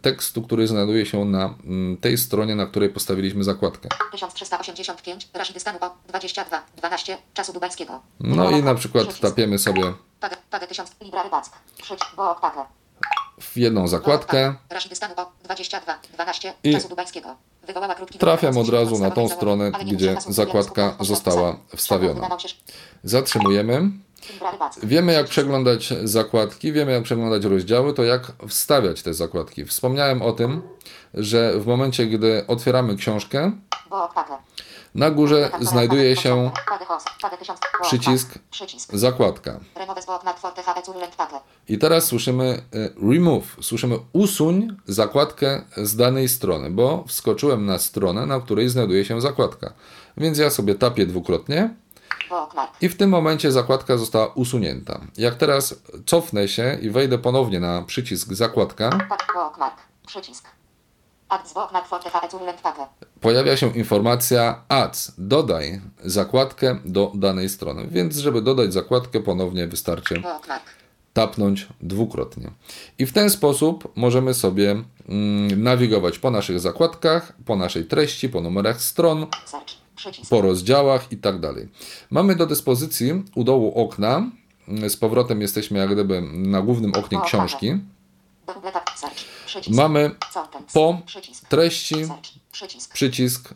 tekstu, 0.02 0.42
który 0.42 0.66
znajduje 0.66 1.06
się 1.06 1.24
na 1.24 1.54
mm, 1.64 1.96
tej 1.96 2.18
stronie, 2.18 2.54
na 2.54 2.66
której 2.66 2.88
postawiliśmy 2.88 3.44
zakładkę. 3.44 3.88
1385. 4.12 5.28
Rashidy 5.34 5.60
stanu 5.60 5.78
o 5.80 5.90
22. 6.08 6.62
12. 6.76 7.18
Czasu 7.34 7.52
dubańskiego. 7.52 8.02
No 8.20 8.50
i 8.50 8.62
na 8.62 8.74
przykład 8.74 9.20
tapiemy 9.20 9.58
sobie 9.58 9.82
Pagę, 10.20 10.36
pagę 10.50 10.66
1000. 10.66 10.90
Libra 11.00 11.22
ryback. 11.22 11.50
Przycisk. 11.82 12.16
Bo. 12.16 12.36
W 13.40 13.56
jedną 13.56 13.88
zakładkę. 13.88 14.54
Rashidy 14.70 14.96
stanu 14.96 15.14
o 15.16 15.32
22. 15.44 15.98
12. 16.14 16.54
I 18.14 18.18
trafiam 18.18 18.58
od 18.58 18.68
razu 18.68 18.98
na 18.98 19.10
tą 19.10 19.28
stronę, 19.28 19.72
gdzie 19.92 20.16
zakładka 20.28 20.96
została 21.00 21.56
wstawiona. 21.76 22.28
Zatrzymujemy. 23.04 23.90
Wiemy, 24.82 25.12
jak 25.12 25.28
przeglądać 25.28 25.92
zakładki, 26.04 26.72
wiemy, 26.72 26.92
jak 26.92 27.02
przeglądać 27.02 27.44
rozdziały, 27.44 27.94
to 27.94 28.04
jak 28.04 28.32
wstawiać 28.48 29.02
te 29.02 29.14
zakładki. 29.14 29.64
Wspomniałem 29.64 30.22
o 30.22 30.32
tym, 30.32 30.62
że 31.14 31.60
w 31.60 31.66
momencie, 31.66 32.06
gdy 32.06 32.46
otwieramy 32.46 32.96
książkę. 32.96 33.52
Na 34.94 35.10
górze 35.10 35.50
znajduje 35.60 36.16
się 36.16 36.50
Pagę 36.68 36.84
hos. 36.84 37.04
Pagę 37.22 37.36
1000. 37.36 37.60
Bo 37.78 37.84
przycisk 38.50 38.92
zakładka. 38.92 39.60
I 41.68 41.78
teraz 41.78 42.04
słyszymy 42.04 42.62
e, 42.74 43.10
remove, 43.14 43.56
słyszymy 43.60 43.98
usuń 44.12 44.76
zakładkę 44.86 45.62
z 45.76 45.96
danej 45.96 46.28
strony, 46.28 46.70
bo 46.70 47.04
wskoczyłem 47.08 47.66
na 47.66 47.78
stronę, 47.78 48.26
na 48.26 48.40
której 48.40 48.68
znajduje 48.68 49.04
się 49.04 49.20
zakładka. 49.20 49.72
Więc 50.16 50.38
ja 50.38 50.50
sobie 50.50 50.74
tapię 50.74 51.06
dwukrotnie 51.06 51.74
i 52.80 52.88
w 52.88 52.96
tym 52.96 53.10
momencie 53.10 53.52
zakładka 53.52 53.96
została 53.96 54.26
usunięta. 54.26 55.00
Jak 55.16 55.34
teraz 55.34 55.74
cofnę 56.06 56.48
się 56.48 56.78
i 56.82 56.90
wejdę 56.90 57.18
ponownie 57.18 57.60
na 57.60 57.82
przycisk 57.82 58.32
zakładka, 58.32 58.90
Tak. 59.58 59.76
Przycisk. 60.06 60.53
Pojawia 63.20 63.56
się 63.56 63.70
informacja 63.70 64.62
add, 64.68 65.12
dodaj 65.18 65.80
zakładkę 66.04 66.78
do 66.84 67.12
danej 67.14 67.48
strony. 67.48 67.86
Więc 67.90 68.16
żeby 68.16 68.42
dodać 68.42 68.72
zakładkę 68.72 69.20
ponownie 69.20 69.66
wystarczy 69.66 70.22
tapnąć 71.12 71.68
dwukrotnie. 71.80 72.50
I 72.98 73.06
w 73.06 73.12
ten 73.12 73.30
sposób 73.30 73.92
możemy 73.96 74.34
sobie 74.34 74.70
mm, 74.70 75.62
nawigować 75.62 76.18
po 76.18 76.30
naszych 76.30 76.60
zakładkach, 76.60 77.32
po 77.44 77.56
naszej 77.56 77.84
treści, 77.84 78.28
po 78.28 78.40
numerach 78.40 78.80
stron, 78.80 79.26
po 80.30 80.40
rozdziałach 80.40 81.12
i 81.12 81.16
tak 81.16 81.40
dalej. 81.40 81.68
Mamy 82.10 82.36
do 82.36 82.46
dyspozycji 82.46 83.22
u 83.34 83.44
dołu 83.44 83.72
okna, 83.74 84.30
z 84.88 84.96
powrotem 84.96 85.40
jesteśmy 85.40 85.78
jak 85.78 85.92
gdyby 85.92 86.22
na 86.32 86.62
głównym 86.62 86.92
oknie 86.94 87.20
książki. 87.24 87.78
Mamy 89.70 90.10
po 90.72 91.00
treści. 91.48 91.94
Przycisk. 92.92 93.54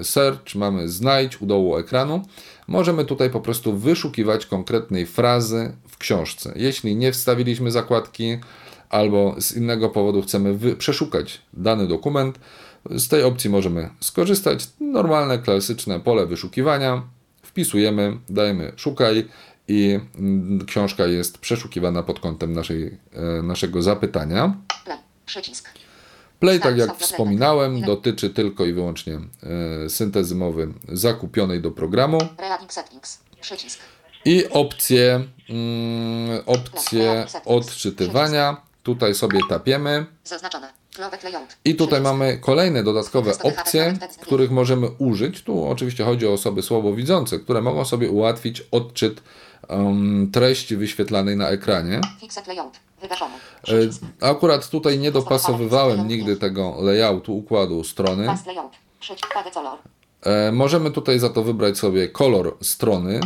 y, 0.00 0.04
search, 0.04 0.54
mamy 0.54 0.88
znajdź 0.88 1.40
u 1.42 1.46
dołu 1.46 1.76
ekranu. 1.76 2.22
Możemy 2.66 3.04
tutaj 3.04 3.30
po 3.30 3.40
prostu 3.40 3.76
wyszukiwać 3.76 4.46
konkretnej 4.46 5.06
frazy 5.06 5.76
w 5.88 5.98
książce. 5.98 6.52
Jeśli 6.56 6.96
nie 6.96 7.12
wstawiliśmy 7.12 7.70
zakładki 7.70 8.38
albo 8.90 9.34
z 9.38 9.56
innego 9.56 9.88
powodu 9.88 10.22
chcemy 10.22 10.76
przeszukać 10.76 11.40
dany 11.52 11.86
dokument, 11.86 12.38
z 12.90 13.08
tej 13.08 13.22
opcji 13.22 13.50
możemy 13.50 13.90
skorzystać. 14.00 14.68
Normalne, 14.80 15.38
klasyczne 15.38 16.00
pole 16.00 16.26
wyszukiwania. 16.26 17.02
Wpisujemy, 17.42 18.18
dajemy 18.28 18.72
szukaj 18.76 19.28
i 19.68 20.00
mm, 20.14 20.66
książka 20.66 21.06
jest 21.06 21.38
przeszukiwana 21.38 22.02
pod 22.02 22.20
kątem 22.20 22.52
naszej, 22.52 22.98
e, 23.12 23.42
naszego 23.42 23.82
zapytania. 23.82 24.56
Play. 24.84 24.98
Przycisk. 25.26 25.68
Play, 26.40 26.60
tak 26.60 26.76
jak 26.76 26.96
wspominałem, 26.96 27.80
dotyczy 27.80 28.30
tylko 28.30 28.64
i 28.64 28.72
wyłącznie 28.72 29.20
e, 29.84 29.88
syntezy 29.88 30.34
mowy 30.34 30.72
zakupionej 30.88 31.60
do 31.60 31.70
programu 31.70 32.18
i 34.24 34.48
opcje, 34.48 35.24
mm, 35.48 36.42
opcje 36.46 37.26
odczytywania. 37.44 38.56
Tutaj 38.82 39.14
sobie 39.14 39.40
tapiemy 39.48 40.06
i 41.64 41.74
tutaj 41.74 42.00
mamy 42.00 42.38
kolejne 42.38 42.82
dodatkowe 42.82 43.32
opcje, 43.42 43.98
których 44.20 44.50
możemy 44.50 44.88
użyć. 44.98 45.42
Tu 45.42 45.68
oczywiście 45.68 46.04
chodzi 46.04 46.26
o 46.26 46.32
osoby 46.32 46.62
słabowidzące, 46.62 47.38
które 47.38 47.62
mogą 47.62 47.84
sobie 47.84 48.10
ułatwić 48.10 48.62
odczyt 48.70 49.22
em, 49.68 50.30
treści 50.32 50.76
wyświetlanej 50.76 51.36
na 51.36 51.48
ekranie. 51.48 52.00
E. 54.20 54.28
Akurat 54.30 54.68
tutaj 54.68 54.98
nie 54.98 55.12
dopasowywałem 55.12 56.08
nigdy 56.08 56.36
tego 56.36 56.74
layoutu 56.80 57.36
układu 57.36 57.84
strony. 57.84 58.26
E, 60.22 60.52
Możemy 60.52 60.90
tutaj 60.90 61.18
za 61.18 61.30
to 61.30 61.42
wybrać 61.42 61.78
sobie 61.78 62.08
kolor 62.08 62.56
strony. 62.62 63.20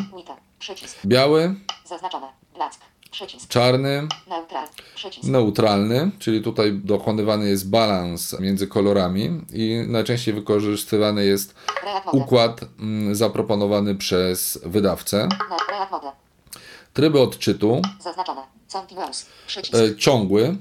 Biały, 1.07 1.55
czarny, 3.49 4.09
neutralny, 5.25 6.11
czyli 6.19 6.43
tutaj 6.43 6.73
dokonywany 6.73 7.49
jest 7.49 7.71
balans 7.71 8.41
między 8.41 8.67
kolorami 8.67 9.41
i 9.53 9.85
najczęściej 9.89 10.35
wykorzystywany 10.35 11.25
jest 11.25 11.55
układ 12.13 12.61
mm, 12.81 13.15
zaproponowany 13.15 13.95
przez 13.95 14.59
wydawcę. 14.65 15.29
No. 16.95 17.01
Tryby 17.01 17.21
odczytu 17.21 17.83
Zaznaczone. 18.01 18.43
E, 19.75 19.97
ciągły. 19.97 20.57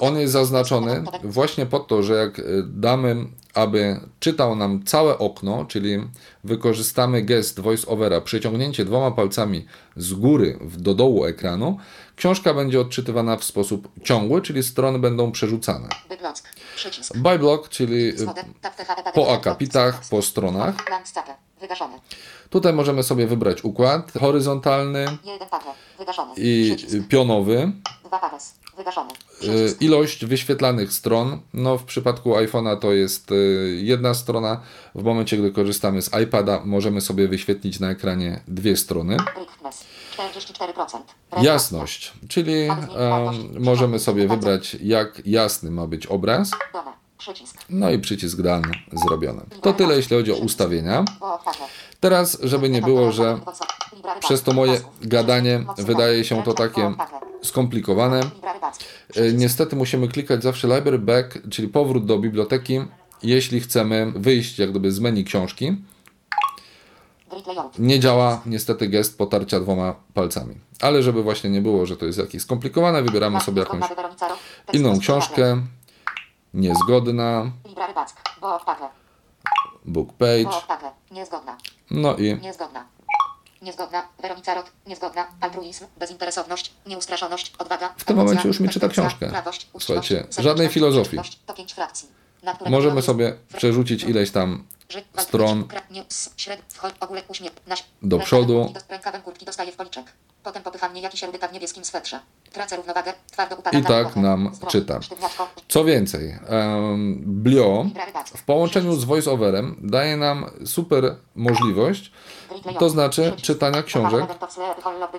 On 0.00 0.18
jest 0.18 0.32
zaznaczony 0.32 1.04
właśnie 1.24 1.66
po 1.66 1.80
to, 1.80 2.02
że 2.02 2.14
jak 2.14 2.38
e, 2.38 2.42
damy, 2.66 3.16
aby 3.54 4.00
czytał 4.20 4.56
nam 4.56 4.84
całe 4.84 5.18
okno, 5.18 5.64
czyli 5.64 5.98
wykorzystamy 6.44 7.22
gest 7.22 7.60
voice-overa, 7.60 8.20
przyciągnięcie 8.20 8.84
dwoma 8.84 9.10
palcami 9.10 9.66
z 9.96 10.14
góry 10.14 10.58
do 10.78 10.94
dołu 10.94 11.24
ekranu, 11.24 11.78
książka 12.16 12.54
będzie 12.54 12.80
odczytywana 12.80 13.36
w 13.36 13.44
sposób 13.44 13.88
ciągły, 14.04 14.42
czyli 14.42 14.62
strony 14.62 14.98
będą 14.98 15.32
przerzucane. 15.32 15.88
By 17.14 17.38
block, 17.38 17.68
czyli 17.68 18.08
e, 18.08 19.12
po 19.14 19.32
akapitach, 19.34 20.02
po 20.10 20.22
stronach. 20.22 20.74
Tutaj 22.50 22.72
możemy 22.72 23.02
sobie 23.02 23.26
wybrać 23.26 23.64
układ 23.64 24.12
horyzontalny 24.20 25.06
i 26.36 26.76
pionowy. 27.08 27.72
Y. 29.42 29.76
Ilość 29.80 30.24
wyświetlanych 30.24 30.92
stron, 30.92 31.40
no 31.54 31.78
w 31.78 31.84
przypadku 31.84 32.34
iPhone'a 32.34 32.78
to 32.78 32.92
jest 32.92 33.32
y, 33.32 33.78
jedna 33.82 34.14
strona. 34.14 34.60
W 34.94 35.02
momencie, 35.02 35.36
gdy 35.36 35.50
korzystamy 35.50 36.02
z 36.02 36.10
iPada, 36.22 36.62
możemy 36.64 37.00
sobie 37.00 37.28
wyświetlić 37.28 37.80
na 37.80 37.90
ekranie 37.90 38.40
dwie 38.48 38.76
strony. 38.76 39.16
Brightness. 39.16 39.84
44%. 40.16 41.42
Jasność, 41.42 42.12
czyli 42.28 42.52
em, 42.62 42.78
możemy 43.58 43.98
sobie 43.98 44.28
wybrać, 44.28 44.76
jak 44.82 45.26
jasny 45.26 45.70
ma 45.70 45.86
być 45.86 46.06
obraz. 46.06 46.50
Przycisk. 47.18 47.56
No 47.70 47.90
i 47.90 47.98
przycisk 47.98 48.40
done 48.40 48.68
zrobione. 48.92 49.42
To 49.62 49.72
tyle, 49.72 49.96
jeśli 49.96 50.16
chodzi 50.16 50.32
o 50.32 50.36
ustawienia. 50.36 51.04
Teraz, 52.00 52.38
żeby 52.42 52.70
nie 52.70 52.82
było, 52.82 53.12
że 53.12 53.38
przez 54.20 54.42
to 54.42 54.52
moje 54.52 54.80
gadanie 55.02 55.64
wydaje 55.78 56.24
się 56.24 56.42
to 56.42 56.54
takie 56.54 56.92
skomplikowane, 57.42 58.20
E, 59.16 59.32
Niestety 59.32 59.76
musimy 59.76 60.08
klikać 60.08 60.42
zawsze 60.42 60.68
library 60.68 60.98
back, 60.98 61.38
czyli 61.50 61.68
powrót 61.68 62.06
do 62.06 62.18
biblioteki, 62.18 62.80
jeśli 63.22 63.60
chcemy 63.60 64.12
wyjść 64.16 64.58
jak 64.58 64.70
gdyby 64.70 64.92
z 64.92 65.00
menu 65.00 65.24
książki. 65.24 65.76
Nie 67.78 68.00
działa 68.00 68.40
niestety 68.46 68.88
gest 68.88 69.18
potarcia 69.18 69.60
dwoma 69.60 69.94
palcami. 70.14 70.54
Ale 70.80 71.02
żeby 71.02 71.22
właśnie 71.22 71.50
nie 71.50 71.60
było, 71.62 71.86
że 71.86 71.96
to 71.96 72.06
jest 72.06 72.18
jakieś 72.18 72.42
skomplikowane, 72.42 73.02
wybieramy 73.02 73.40
sobie 73.40 73.60
jakąś 73.60 73.84
inną 74.72 74.98
książkę. 74.98 75.62
Niezgodna, 76.54 77.50
book 78.40 78.92
Bo 79.84 80.04
page. 80.04 80.48
Niezgodna. 81.10 81.56
No 81.90 82.16
i 82.16 82.40
Niezgodna. 82.42 82.84
Niezgodna. 83.62 84.02
Weronica 84.22 84.54
Rot. 84.54 84.72
Niezgodna. 84.86 85.26
Altruizm. 85.40 85.86
Bezinteresowność. 85.98 86.72
Nieustraszoność. 86.86 87.52
Odwaga. 87.58 87.94
w 87.96 88.04
tym 88.04 88.16
momencie 88.16 88.48
już 88.48 88.60
mi 88.60 88.68
czyta 88.68 88.88
książkę. 88.88 89.32
Słuchajcie, 89.78 90.26
żadnej 90.38 90.68
filozofii. 90.68 91.18
Możemy 92.70 93.02
sobie 93.02 93.36
przerzucić 93.56 94.02
ileś 94.02 94.30
tam 94.30 94.64
stron. 95.16 95.68
Do 98.02 98.18
przodu. 98.18 98.72
I 103.72 103.82
tak 103.82 104.16
nam 104.16 104.52
czyta. 104.68 105.00
Co 105.68 105.84
więcej, 105.84 106.38
Blio 107.16 107.86
w 108.36 108.42
połączeniu 108.42 108.96
z 108.96 109.04
voiceoverem 109.04 109.76
daje 109.80 110.16
nam 110.16 110.50
super 110.64 111.16
możliwość, 111.34 112.12
to 112.78 112.90
znaczy 112.90 113.32
czytania 113.42 113.82
książek 113.82 114.24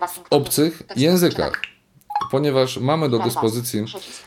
w 0.07 0.19
obcych 0.29 0.83
językach, 0.95 1.61
ponieważ 2.31 2.77
mamy 2.77 3.09
do 3.09 3.19
dyspozycji 3.19 3.85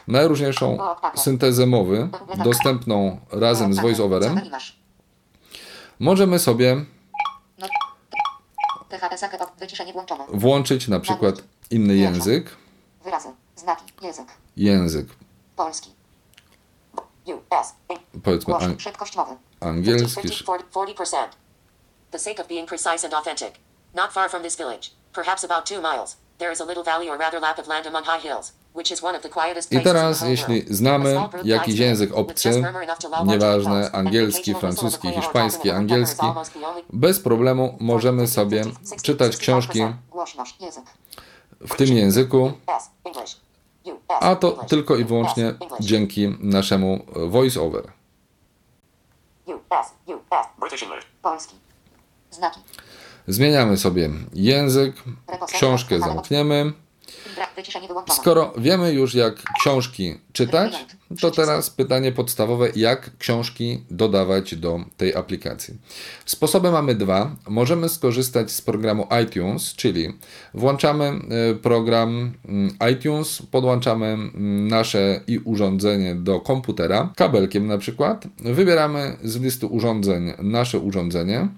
najróżniejszą 0.09 0.79
syntezę 1.15 1.67
mowy, 1.67 2.09
dostępną 2.45 3.21
razem 3.31 3.75
z 3.75 3.81
voiceoverem. 3.81 4.41
Możemy 6.03 6.39
sobie 6.39 6.85
No. 7.59 7.67
Włączyć 10.29 10.89
na 10.89 11.01
przykład 11.01 11.35
inny 11.71 11.97
język, 11.97 12.57
Wyrazy. 13.05 13.29
Znaki. 13.57 13.85
Język. 14.03 14.27
język 14.57 15.07
Polski. 15.57 15.91
US. 17.27 17.75
powiedzmy 18.25 18.53
Głośno. 18.53 18.69
an- 18.69 18.81
Szybkość 18.81 19.17
mowy. 19.17 19.37
angielski, 19.61 20.23
50, 20.23 20.63
40%. 20.65 21.17
The 22.11 22.19
sake 22.19 22.43
of 22.43 22.49
being 22.49 22.69
precise 22.69 23.05
and 23.05 23.15
authentic. 23.15 23.55
Not 23.95 24.13
far 24.13 24.31
from 24.31 24.43
this 24.43 24.57
village, 24.57 24.91
perhaps 25.13 25.45
about 25.45 25.65
two 25.69 25.81
miles, 25.93 26.17
there 26.39 26.53
is 26.53 26.61
a 26.61 26.65
little 26.65 26.85
valley 26.85 27.11
or 27.11 27.19
rather 27.19 27.41
lap 27.41 27.59
of 27.59 27.69
land 27.69 27.87
among 27.87 28.05
high 28.05 28.23
hills, 28.29 28.53
which 28.75 28.93
is 28.93 29.03
one 29.03 29.17
of 29.17 29.23
the 29.23 29.29
quietest 29.29 29.73
I 29.73 29.77
places 29.77 29.87
in 29.87 29.95
teraz, 29.95 30.19
the 30.19 30.25
whole 30.25 30.31
jeśli 30.31 30.61
world. 30.63 30.77
znamy 30.77 31.29
jakiś 31.45 31.79
język 31.79 32.15
obcy, 32.15 32.63
nieważne, 33.25 33.91
angielski, 33.93 34.55
francuski, 34.55 35.09
hiszpański, 35.13 35.71
angielski, 35.71 36.27
bez 36.93 37.21
problemu 37.21 37.77
możemy 37.81 38.27
sobie 38.29 38.65
czytać 39.03 39.37
książki 39.37 39.81
w 41.61 41.77
tym 41.77 41.89
języku, 41.97 42.53
a 44.09 44.37
to 44.37 44.51
tylko 44.51 44.97
i 44.97 45.05
wyłącznie 45.05 45.55
dzięki 45.81 46.37
naszemu 46.41 47.05
voiceover. 47.27 47.93
US, 49.47 49.87
US. 50.07 50.47
British 50.61 50.83
English. 50.83 51.07
Polski. 51.23 51.55
Znaki. 52.31 52.61
Zmieniamy 53.29 53.77
sobie 53.77 54.11
język, 54.35 54.95
książkę 55.53 55.99
zamkniemy. 55.99 56.73
Skoro 58.11 58.53
wiemy 58.59 58.93
już, 58.93 59.15
jak 59.15 59.35
książki 59.61 60.15
czytać, 60.33 60.87
to 61.21 61.31
teraz 61.31 61.71
pytanie 61.71 62.13
podstawowe, 62.13 62.69
jak 62.77 63.11
książki 63.19 63.85
dodawać 63.91 64.55
do 64.55 64.81
tej 64.97 65.15
aplikacji. 65.15 65.75
Sposoby 66.27 66.71
mamy 66.71 66.95
dwa. 66.95 67.37
Możemy 67.49 67.89
skorzystać 67.89 68.51
z 68.51 68.61
programu 68.61 69.07
iTunes, 69.25 69.75
czyli 69.75 70.09
włączamy 70.55 71.13
y, 71.53 71.55
program 71.55 72.33
mm, 72.49 72.77
iTunes, 72.93 73.43
podłączamy 73.51 74.07
mm, 74.07 74.69
nasze 74.69 75.21
i 75.27 75.39
urządzenie 75.39 76.15
do 76.15 76.41
komputera, 76.41 77.13
kabelkiem 77.17 77.67
na 77.67 77.79
przykład. 77.79 78.25
Wybieramy 78.39 79.17
z 79.23 79.41
listy 79.41 79.67
urządzeń 79.67 80.33
nasze 80.39 80.79
urządzenie. 80.79 81.49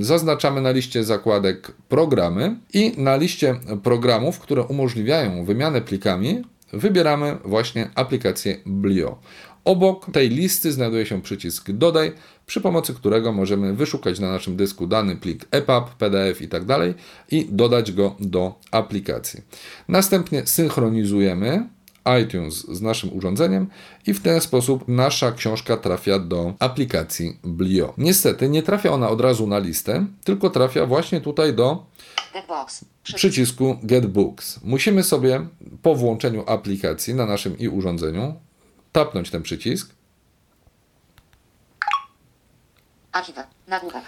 Zaznaczamy 0.00 0.60
na 0.60 0.70
liście 0.70 1.04
zakładek 1.04 1.72
programy 1.88 2.56
i 2.74 2.92
na 2.96 3.16
liście 3.16 3.60
programów, 3.82 4.38
które 4.38 4.62
umożliwiają 4.62 5.44
wymianę 5.44 5.80
plikami, 5.80 6.42
wybieramy 6.72 7.36
właśnie 7.44 7.90
aplikację 7.94 8.56
Blio. 8.66 9.18
Obok 9.64 10.12
tej 10.12 10.28
listy 10.28 10.72
znajduje 10.72 11.06
się 11.06 11.22
przycisk 11.22 11.70
Dodaj, 11.70 12.12
przy 12.46 12.60
pomocy 12.60 12.94
którego 12.94 13.32
możemy 13.32 13.74
wyszukać 13.74 14.20
na 14.20 14.30
naszym 14.30 14.56
dysku 14.56 14.86
dany 14.86 15.16
plik 15.16 15.46
EPUB, 15.50 15.90
PDF 15.94 16.40
itd. 16.40 16.66
tak 16.66 16.80
i 17.30 17.46
dodać 17.50 17.92
go 17.92 18.16
do 18.20 18.54
aplikacji. 18.70 19.40
Następnie 19.88 20.46
synchronizujemy 20.46 21.68
iTunes 22.22 22.54
z 22.54 22.80
naszym 22.80 23.16
urządzeniem 23.16 23.70
i 24.06 24.14
w 24.14 24.22
ten 24.22 24.40
sposób 24.40 24.88
nasza 24.88 25.32
książka 25.32 25.76
trafia 25.76 26.18
do 26.18 26.54
aplikacji 26.58 27.38
Blio. 27.42 27.94
Niestety 27.98 28.48
nie 28.48 28.62
trafia 28.62 28.90
ona 28.90 29.08
od 29.08 29.20
razu 29.20 29.46
na 29.46 29.58
listę, 29.58 30.06
tylko 30.24 30.50
trafia 30.50 30.86
właśnie 30.86 31.20
tutaj 31.20 31.54
do 31.54 31.86
przycisku 33.02 33.78
Get 33.82 34.06
Books. 34.06 34.60
Musimy 34.64 35.02
sobie 35.02 35.46
po 35.82 35.94
włączeniu 35.94 36.44
aplikacji 36.46 37.14
na 37.14 37.26
naszym 37.26 37.58
i 37.58 37.68
urządzeniu 37.68 38.34
tapnąć 38.92 39.30
ten 39.30 39.42
przycisk 39.42 39.94
Archiwa. 43.12 43.46
Nagłówek. 43.68 44.02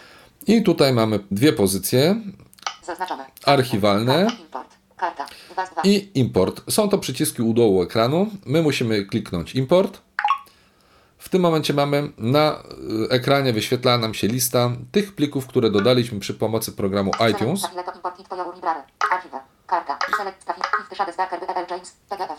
i 0.46 0.62
tutaj 0.62 0.92
mamy 0.92 1.18
dwie 1.30 1.52
pozycje 1.52 2.16
Zaznaczone. 2.84 3.24
Archiwalne. 3.44 4.26
Karta. 4.26 4.42
Import. 4.42 4.73
Karta. 4.96 5.26
2 5.52 5.66
z 5.66 5.70
2. 5.70 5.82
i 5.84 6.10
import. 6.14 6.72
Są 6.72 6.88
to 6.88 6.98
przyciski 6.98 7.42
u 7.42 7.54
dołu 7.54 7.82
ekranu. 7.82 8.30
My 8.46 8.62
musimy 8.62 9.04
kliknąć 9.04 9.54
import. 9.54 10.00
W 11.18 11.28
tym 11.28 11.42
momencie 11.42 11.74
mamy 11.74 12.12
na 12.18 12.62
y, 13.06 13.10
ekranie 13.10 13.52
wyświetla 13.52 13.98
nam 13.98 14.14
się 14.14 14.26
lista 14.26 14.70
tych 14.92 15.14
plików, 15.14 15.46
które 15.46 15.70
dodaliśmy 15.70 16.20
przy 16.20 16.34
pomocy 16.34 16.72
programu 16.72 17.10
iTunes. 17.30 17.62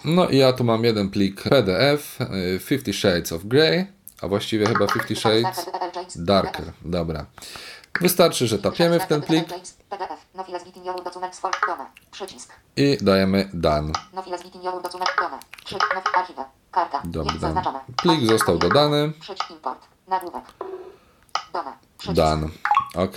No 0.06 0.30
i 0.30 0.38
ja 0.38 0.54
tu 0.54 0.64
mam 0.64 0.84
jeden 0.84 1.10
plik 1.10 1.44
PDF, 1.44 2.22
y, 2.22 2.60
Fifty 2.60 2.94
Shades 2.94 3.32
of 3.32 3.44
Grey, 3.44 3.88
a 4.22 4.28
właściwie 4.28 4.66
chyba 4.66 4.88
Fifty 4.88 5.16
Shades 5.16 5.70
Darker. 6.16 6.66
Dobra. 6.82 7.26
Wystarczy, 8.02 8.48
że 8.48 8.60
tapiemy 8.60 9.00
w 9.00 9.08
ten 9.08 9.22
plik 9.22 9.48
i 12.78 12.98
dajemy. 13.02 13.50
Jest 13.54 14.44
Dobra. 17.06 17.34
Plik 17.98 18.28
został 18.28 18.58
dodany. 18.58 19.14
Done. 22.14 22.48
Ok. 22.96 23.16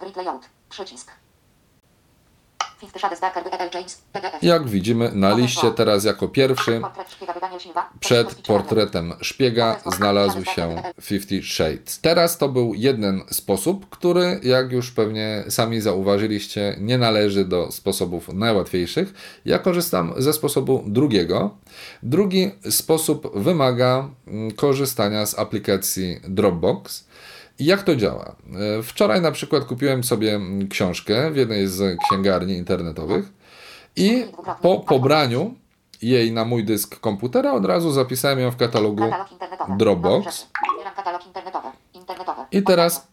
Grid 0.00 0.16
layout. 0.16 0.42
Przycisk. 0.68 0.90
Fifty 0.98 0.98
Shades 0.98 0.98
Darker 0.98 0.98
by 0.98 0.98
L. 0.98 0.98
James. 0.98 1.06
PDF. 1.06 2.69
Jak 4.42 4.68
widzimy 4.68 5.10
na 5.14 5.34
liście 5.34 5.70
teraz 5.70 6.04
jako 6.04 6.28
pierwszy 6.28 6.80
przed 8.00 8.34
portretem 8.34 9.12
szpiega 9.20 9.80
znalazł 9.86 10.44
się 10.44 10.82
Fifty 11.00 11.42
Shades. 11.42 12.00
Teraz 12.00 12.38
to 12.38 12.48
był 12.48 12.74
jeden 12.74 13.22
sposób, 13.30 13.88
który, 13.88 14.40
jak 14.42 14.72
już 14.72 14.90
pewnie 14.90 15.44
sami 15.48 15.80
zauważyliście, 15.80 16.76
nie 16.80 16.98
należy 16.98 17.44
do 17.44 17.72
sposobów 17.72 18.28
najłatwiejszych. 18.28 19.14
Ja 19.44 19.58
korzystam 19.58 20.14
ze 20.16 20.32
sposobu 20.32 20.84
drugiego. 20.86 21.56
Drugi 22.02 22.50
sposób 22.70 23.38
wymaga 23.38 24.08
mm, 24.26 24.50
korzystania 24.50 25.26
z 25.26 25.38
aplikacji 25.38 26.20
Dropbox. 26.28 27.09
Jak 27.60 27.82
to 27.82 27.96
działa? 27.96 28.36
E, 28.78 28.82
Wczoraj 28.82 29.20
na 29.20 29.32
przykład 29.32 29.64
kupiłem 29.64 30.04
sobie 30.04 30.40
książkę 30.70 31.30
w 31.30 31.36
jednej 31.36 31.68
z 31.68 31.98
księgarni 32.08 32.54
internetowych 32.56 33.32
i 33.96 34.24
po 34.62 34.80
pobraniu 34.80 35.54
jej 36.02 36.32
na 36.32 36.44
mój 36.44 36.64
dysk 36.64 37.00
komputera 37.00 37.52
od 37.52 37.64
razu 37.64 37.90
zapisałem 37.92 38.38
ją 38.38 38.50
w 38.50 38.56
katalogu. 38.56 39.04
Dropbox. 39.76 40.46
I 42.52 42.62
teraz 42.62 43.08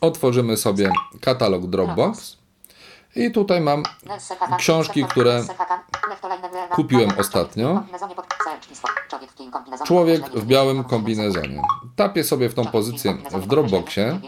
otworzymy 0.00 0.56
sobie 0.56 0.90
katalog 1.20 1.66
Dropbox. 1.66 2.41
I 3.16 3.30
tutaj 3.30 3.60
mam 3.60 3.82
książki, 4.58 5.04
które 5.04 5.44
kupiłem 6.70 7.10
ostatnio. 7.18 7.82
Człowiek 9.84 10.22
w 10.30 10.46
białym 10.46 10.84
kombinezonie. 10.84 11.62
Tapię 11.96 12.24
sobie 12.24 12.48
w 12.48 12.54
tą 12.54 12.66
pozycję 12.66 13.16
w 13.32 13.46
Dropboxie. 13.46 14.20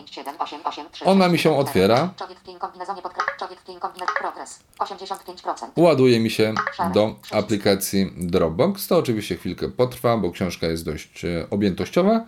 Ona 1.04 1.28
mi 1.28 1.38
się 1.38 1.56
otwiera. 1.56 2.08
Człowiek 2.16 2.38
w 2.38 2.42
tym 2.42 2.58
kombinezonie 2.58 3.02
podkre- 3.02 3.38
Człowiek 3.38 3.60
w 3.60 3.64
tym 3.64 3.80
kombinezonie 3.80 4.18
progres. 4.20 4.60
85%. 4.78 5.66
ładuje 5.76 6.20
mi 6.20 6.30
się 6.30 6.54
do 6.94 7.14
aplikacji 7.32 8.12
Dropbox. 8.16 8.86
To 8.88 8.98
oczywiście 8.98 9.36
chwilkę 9.36 9.68
potrwa, 9.68 10.16
bo 10.16 10.30
książka 10.30 10.66
jest 10.66 10.84
dość 10.84 11.24
e, 11.24 11.46
objętościowa, 11.50 12.20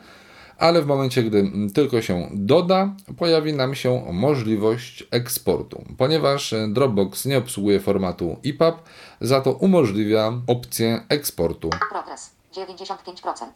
ale 0.58 0.82
w 0.82 0.86
momencie, 0.86 1.22
gdy 1.22 1.50
tylko 1.74 2.02
się 2.02 2.28
doda, 2.32 2.94
pojawi 3.18 3.52
nam 3.52 3.74
się 3.74 4.02
możliwość 4.12 5.04
eksportu. 5.10 5.84
Ponieważ 5.98 6.54
Dropbox 6.68 7.24
nie 7.24 7.38
obsługuje 7.38 7.80
formatu 7.80 8.36
EPUB, 8.44 8.82
za 9.20 9.40
to 9.40 9.52
umożliwia 9.52 10.32
opcję 10.46 11.00
eksportu. 11.08 11.70
Progres. 11.90 12.30
95%. 12.54 13.46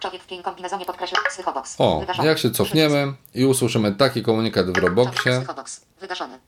Człowiek 0.00 0.22
w 0.22 0.42
kombinezonie 0.42 0.84
podkreślił 0.84 1.20
psychobox. 1.28 1.74
O, 1.78 2.02
jak 2.22 2.38
się 2.38 2.50
cofniemy 2.50 3.12
i 3.34 3.44
usłyszymy 3.44 3.94
taki 3.94 4.22
komunikat 4.22 4.66
w 4.66 4.72
Dropboxie, 4.72 5.32
Psychobox. 5.32 5.80
Wygaszony. 6.00 6.38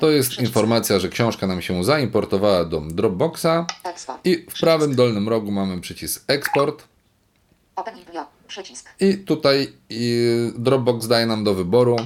To 0.00 0.10
jest 0.10 0.38
informacja, 0.38 0.98
że 0.98 1.08
książka 1.08 1.46
nam 1.46 1.62
się 1.62 1.84
zaimportowała 1.84 2.64
do 2.64 2.80
Dropboxa 2.80 3.66
Export. 3.84 4.26
i 4.26 4.46
w 4.50 4.60
prawym 4.60 4.94
dolnym 4.94 5.28
rogu 5.28 5.50
mamy 5.50 5.80
przycisk 5.80 6.24
eksport. 6.26 6.84
Blio. 8.06 8.26
I 9.00 9.18
tutaj 9.18 9.72
Dropbox 10.54 11.06
daje 11.06 11.26
nam 11.26 11.44
do 11.44 11.54
wyboru. 11.54 11.96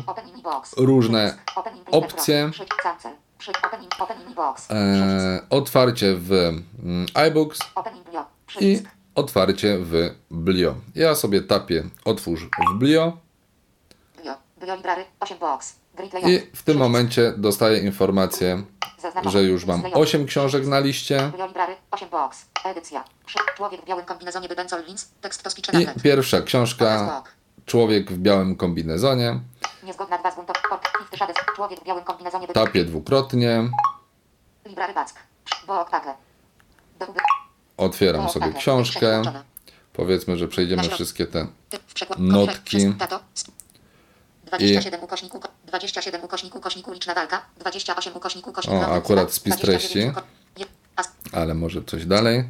Różne 0.77 1.39
opcje. 1.91 2.51
e, 4.71 5.41
otwarcie 5.51 6.17
w 6.17 6.33
mm, 6.33 7.07
iBooks 7.15 7.59
i 8.61 8.83
otwarcie 9.15 9.79
w 9.79 10.15
Blio. 10.31 10.75
Ja 10.95 11.15
sobie 11.15 11.41
tapię 11.41 11.85
otwórz 12.05 12.45
w 12.45 12.79
Blio 12.79 13.13
Bio. 14.25 14.37
Bio 14.61 14.77
library. 14.77 15.05
8 15.21 15.39
box. 15.39 15.75
I 16.27 16.41
w 16.55 16.63
tym 16.63 16.79
momencie 16.79 17.35
dostaję 17.37 17.79
informację, 17.79 18.63
że 19.31 19.43
już 19.43 19.65
mam 19.65 19.77
List 19.77 19.85
layout. 19.85 20.09
8 20.09 20.27
książek 20.27 20.67
na 20.67 20.79
liście. 20.79 21.31
Bio 21.37 21.47
library. 21.47 21.75
8 21.91 22.09
box. 22.09 22.45
Edycja. 22.65 23.05
Przy... 23.27 23.39
Człowiek 23.57 23.81
w 23.81 23.85
białym 23.85 24.05
kombinezonie 24.05 24.49
Bedencol 24.49 24.85
Lins. 24.85 25.09
Tekst 25.21 25.43
to 25.43 25.51
speech 25.51 25.97
I 25.97 26.01
pierwsza 26.01 26.41
książka. 26.41 27.23
Człowiek 27.67 28.13
w 28.13 28.19
białym 28.19 28.57
kombinezonie. 28.57 29.41
Tapię 32.53 32.85
dwukrotnie. 32.85 33.69
Otwieram 37.77 38.29
sobie 38.29 38.53
książkę. 38.53 39.23
Powiedzmy, 39.93 40.37
że 40.37 40.49
przejdziemy 40.49 40.83
wszystkie 40.83 41.27
te. 41.27 41.47
Notki. 42.19 42.95
Tato. 42.99 43.21
27 45.67 46.25
ukośniku, 46.25 46.61
ko- 46.61 46.61
27 46.61 46.61
ukośniku, 46.61 46.61
kośniku 46.61 46.93
liczna 46.93 47.15
walka, 47.15 47.43
28 47.59 48.17
ukośniku, 48.17 48.53
kośnik 48.53 48.75
O, 48.83 48.87
akurat 48.95 49.33
spis 49.33 49.57
29 49.57 50.15
treści. 50.15 50.27
Ale 51.33 51.55
może 51.55 51.85
coś 51.85 52.07
dalej. 52.07 52.45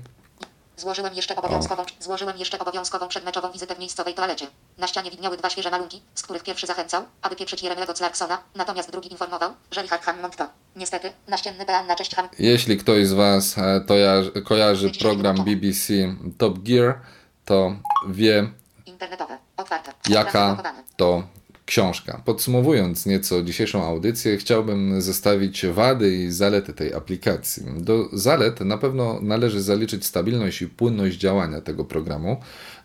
Złożyłem 0.76 1.14
jeszcze 1.14 1.36
obowiązkową, 1.36 1.84
złożyłem 2.00 2.36
jeszcze 2.38 2.58
obowiązkową 2.58 3.08
przedmeczową 3.08 3.52
wizytę 3.52 3.74
w 3.74 3.78
miejscowej 3.78 4.14
toalecie. 4.14 4.46
Na 4.78 4.86
ścianie 4.86 5.10
widniały 5.10 5.36
dwa 5.36 5.50
świeże 5.50 5.70
malunki, 5.70 6.02
z 6.14 6.22
których 6.22 6.42
pierwszy 6.42 6.66
zachęcał, 6.66 7.04
aby 7.22 7.36
pieprzyć 7.36 7.62
Jeremiego 7.62 7.94
Clarksona, 7.94 8.38
natomiast 8.54 8.90
drugi 8.90 9.12
informował, 9.12 9.50
że 9.70 9.82
Richard 9.82 10.02
Hammond 10.04 10.36
to, 10.36 10.48
niestety, 10.76 11.12
naścienny 11.28 11.66
pean 11.66 11.86
na 11.86 11.96
cześć 11.96 12.14
Ham... 12.14 12.28
Jeśli 12.38 12.76
ktoś 12.78 13.06
z 13.06 13.12
Was 13.12 13.58
e, 13.58 13.80
to 13.86 13.94
ja, 13.96 14.14
kojarzy 14.44 14.90
program 14.90 15.36
BBC 15.36 15.92
Top 16.38 16.58
Gear, 16.58 17.00
to 17.44 17.72
wie, 18.08 18.50
Internetowe, 18.86 19.38
otwarte, 19.56 19.92
jaka 20.08 20.62
to 20.96 21.22
książka. 21.66 22.22
Podsumowując 22.24 23.06
nieco 23.06 23.42
dzisiejszą 23.42 23.84
audycję, 23.84 24.36
chciałbym 24.36 25.02
zestawić 25.02 25.66
wady 25.66 26.16
i 26.16 26.30
zalety 26.30 26.72
tej 26.72 26.94
aplikacji. 26.94 27.62
Do 27.76 28.08
zalet 28.12 28.60
na 28.60 28.78
pewno 28.78 29.18
należy 29.22 29.62
zaliczyć 29.62 30.06
stabilność 30.06 30.62
i 30.62 30.68
płynność 30.68 31.16
działania 31.16 31.60
tego 31.60 31.84
programu, 31.84 32.36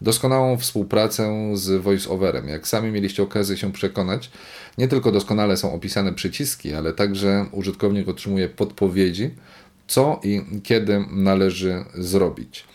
doskonałą 0.02 0.58
współpracę 0.58 1.52
z 1.54 1.82
VoiceOverem. 1.82 2.48
Jak 2.48 2.67
sami 2.67 2.91
mieliście 2.91 3.24
okazję 3.24 3.58
się 3.58 3.72
przekonać, 3.72 4.32
nie 4.78 4.88
tylko 4.88 5.12
doskonale 5.12 5.58
są 5.58 5.74
opisane 5.74 6.13
przyciski, 6.13 6.74
ale 6.74 6.94
także 6.94 7.46
użytkownik 7.52 8.08
otrzymuje 8.08 8.50
podpowiedzi, 8.50 9.30
co 9.88 10.20
i 10.24 10.41
kiedy 10.63 11.06
należy 11.12 11.86
zrobić. 11.96 12.65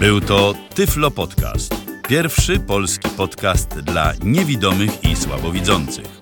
Był 0.00 0.20
to 0.20 0.54
Tyflo 0.74 1.10
Podcast. 1.10 1.74
Pierwszy 2.08 2.60
polski 2.60 3.08
podcast 3.16 3.68
dla 3.68 4.12
niewidomych 4.24 5.04
i 5.04 5.16
słabowidzących. 5.16 6.21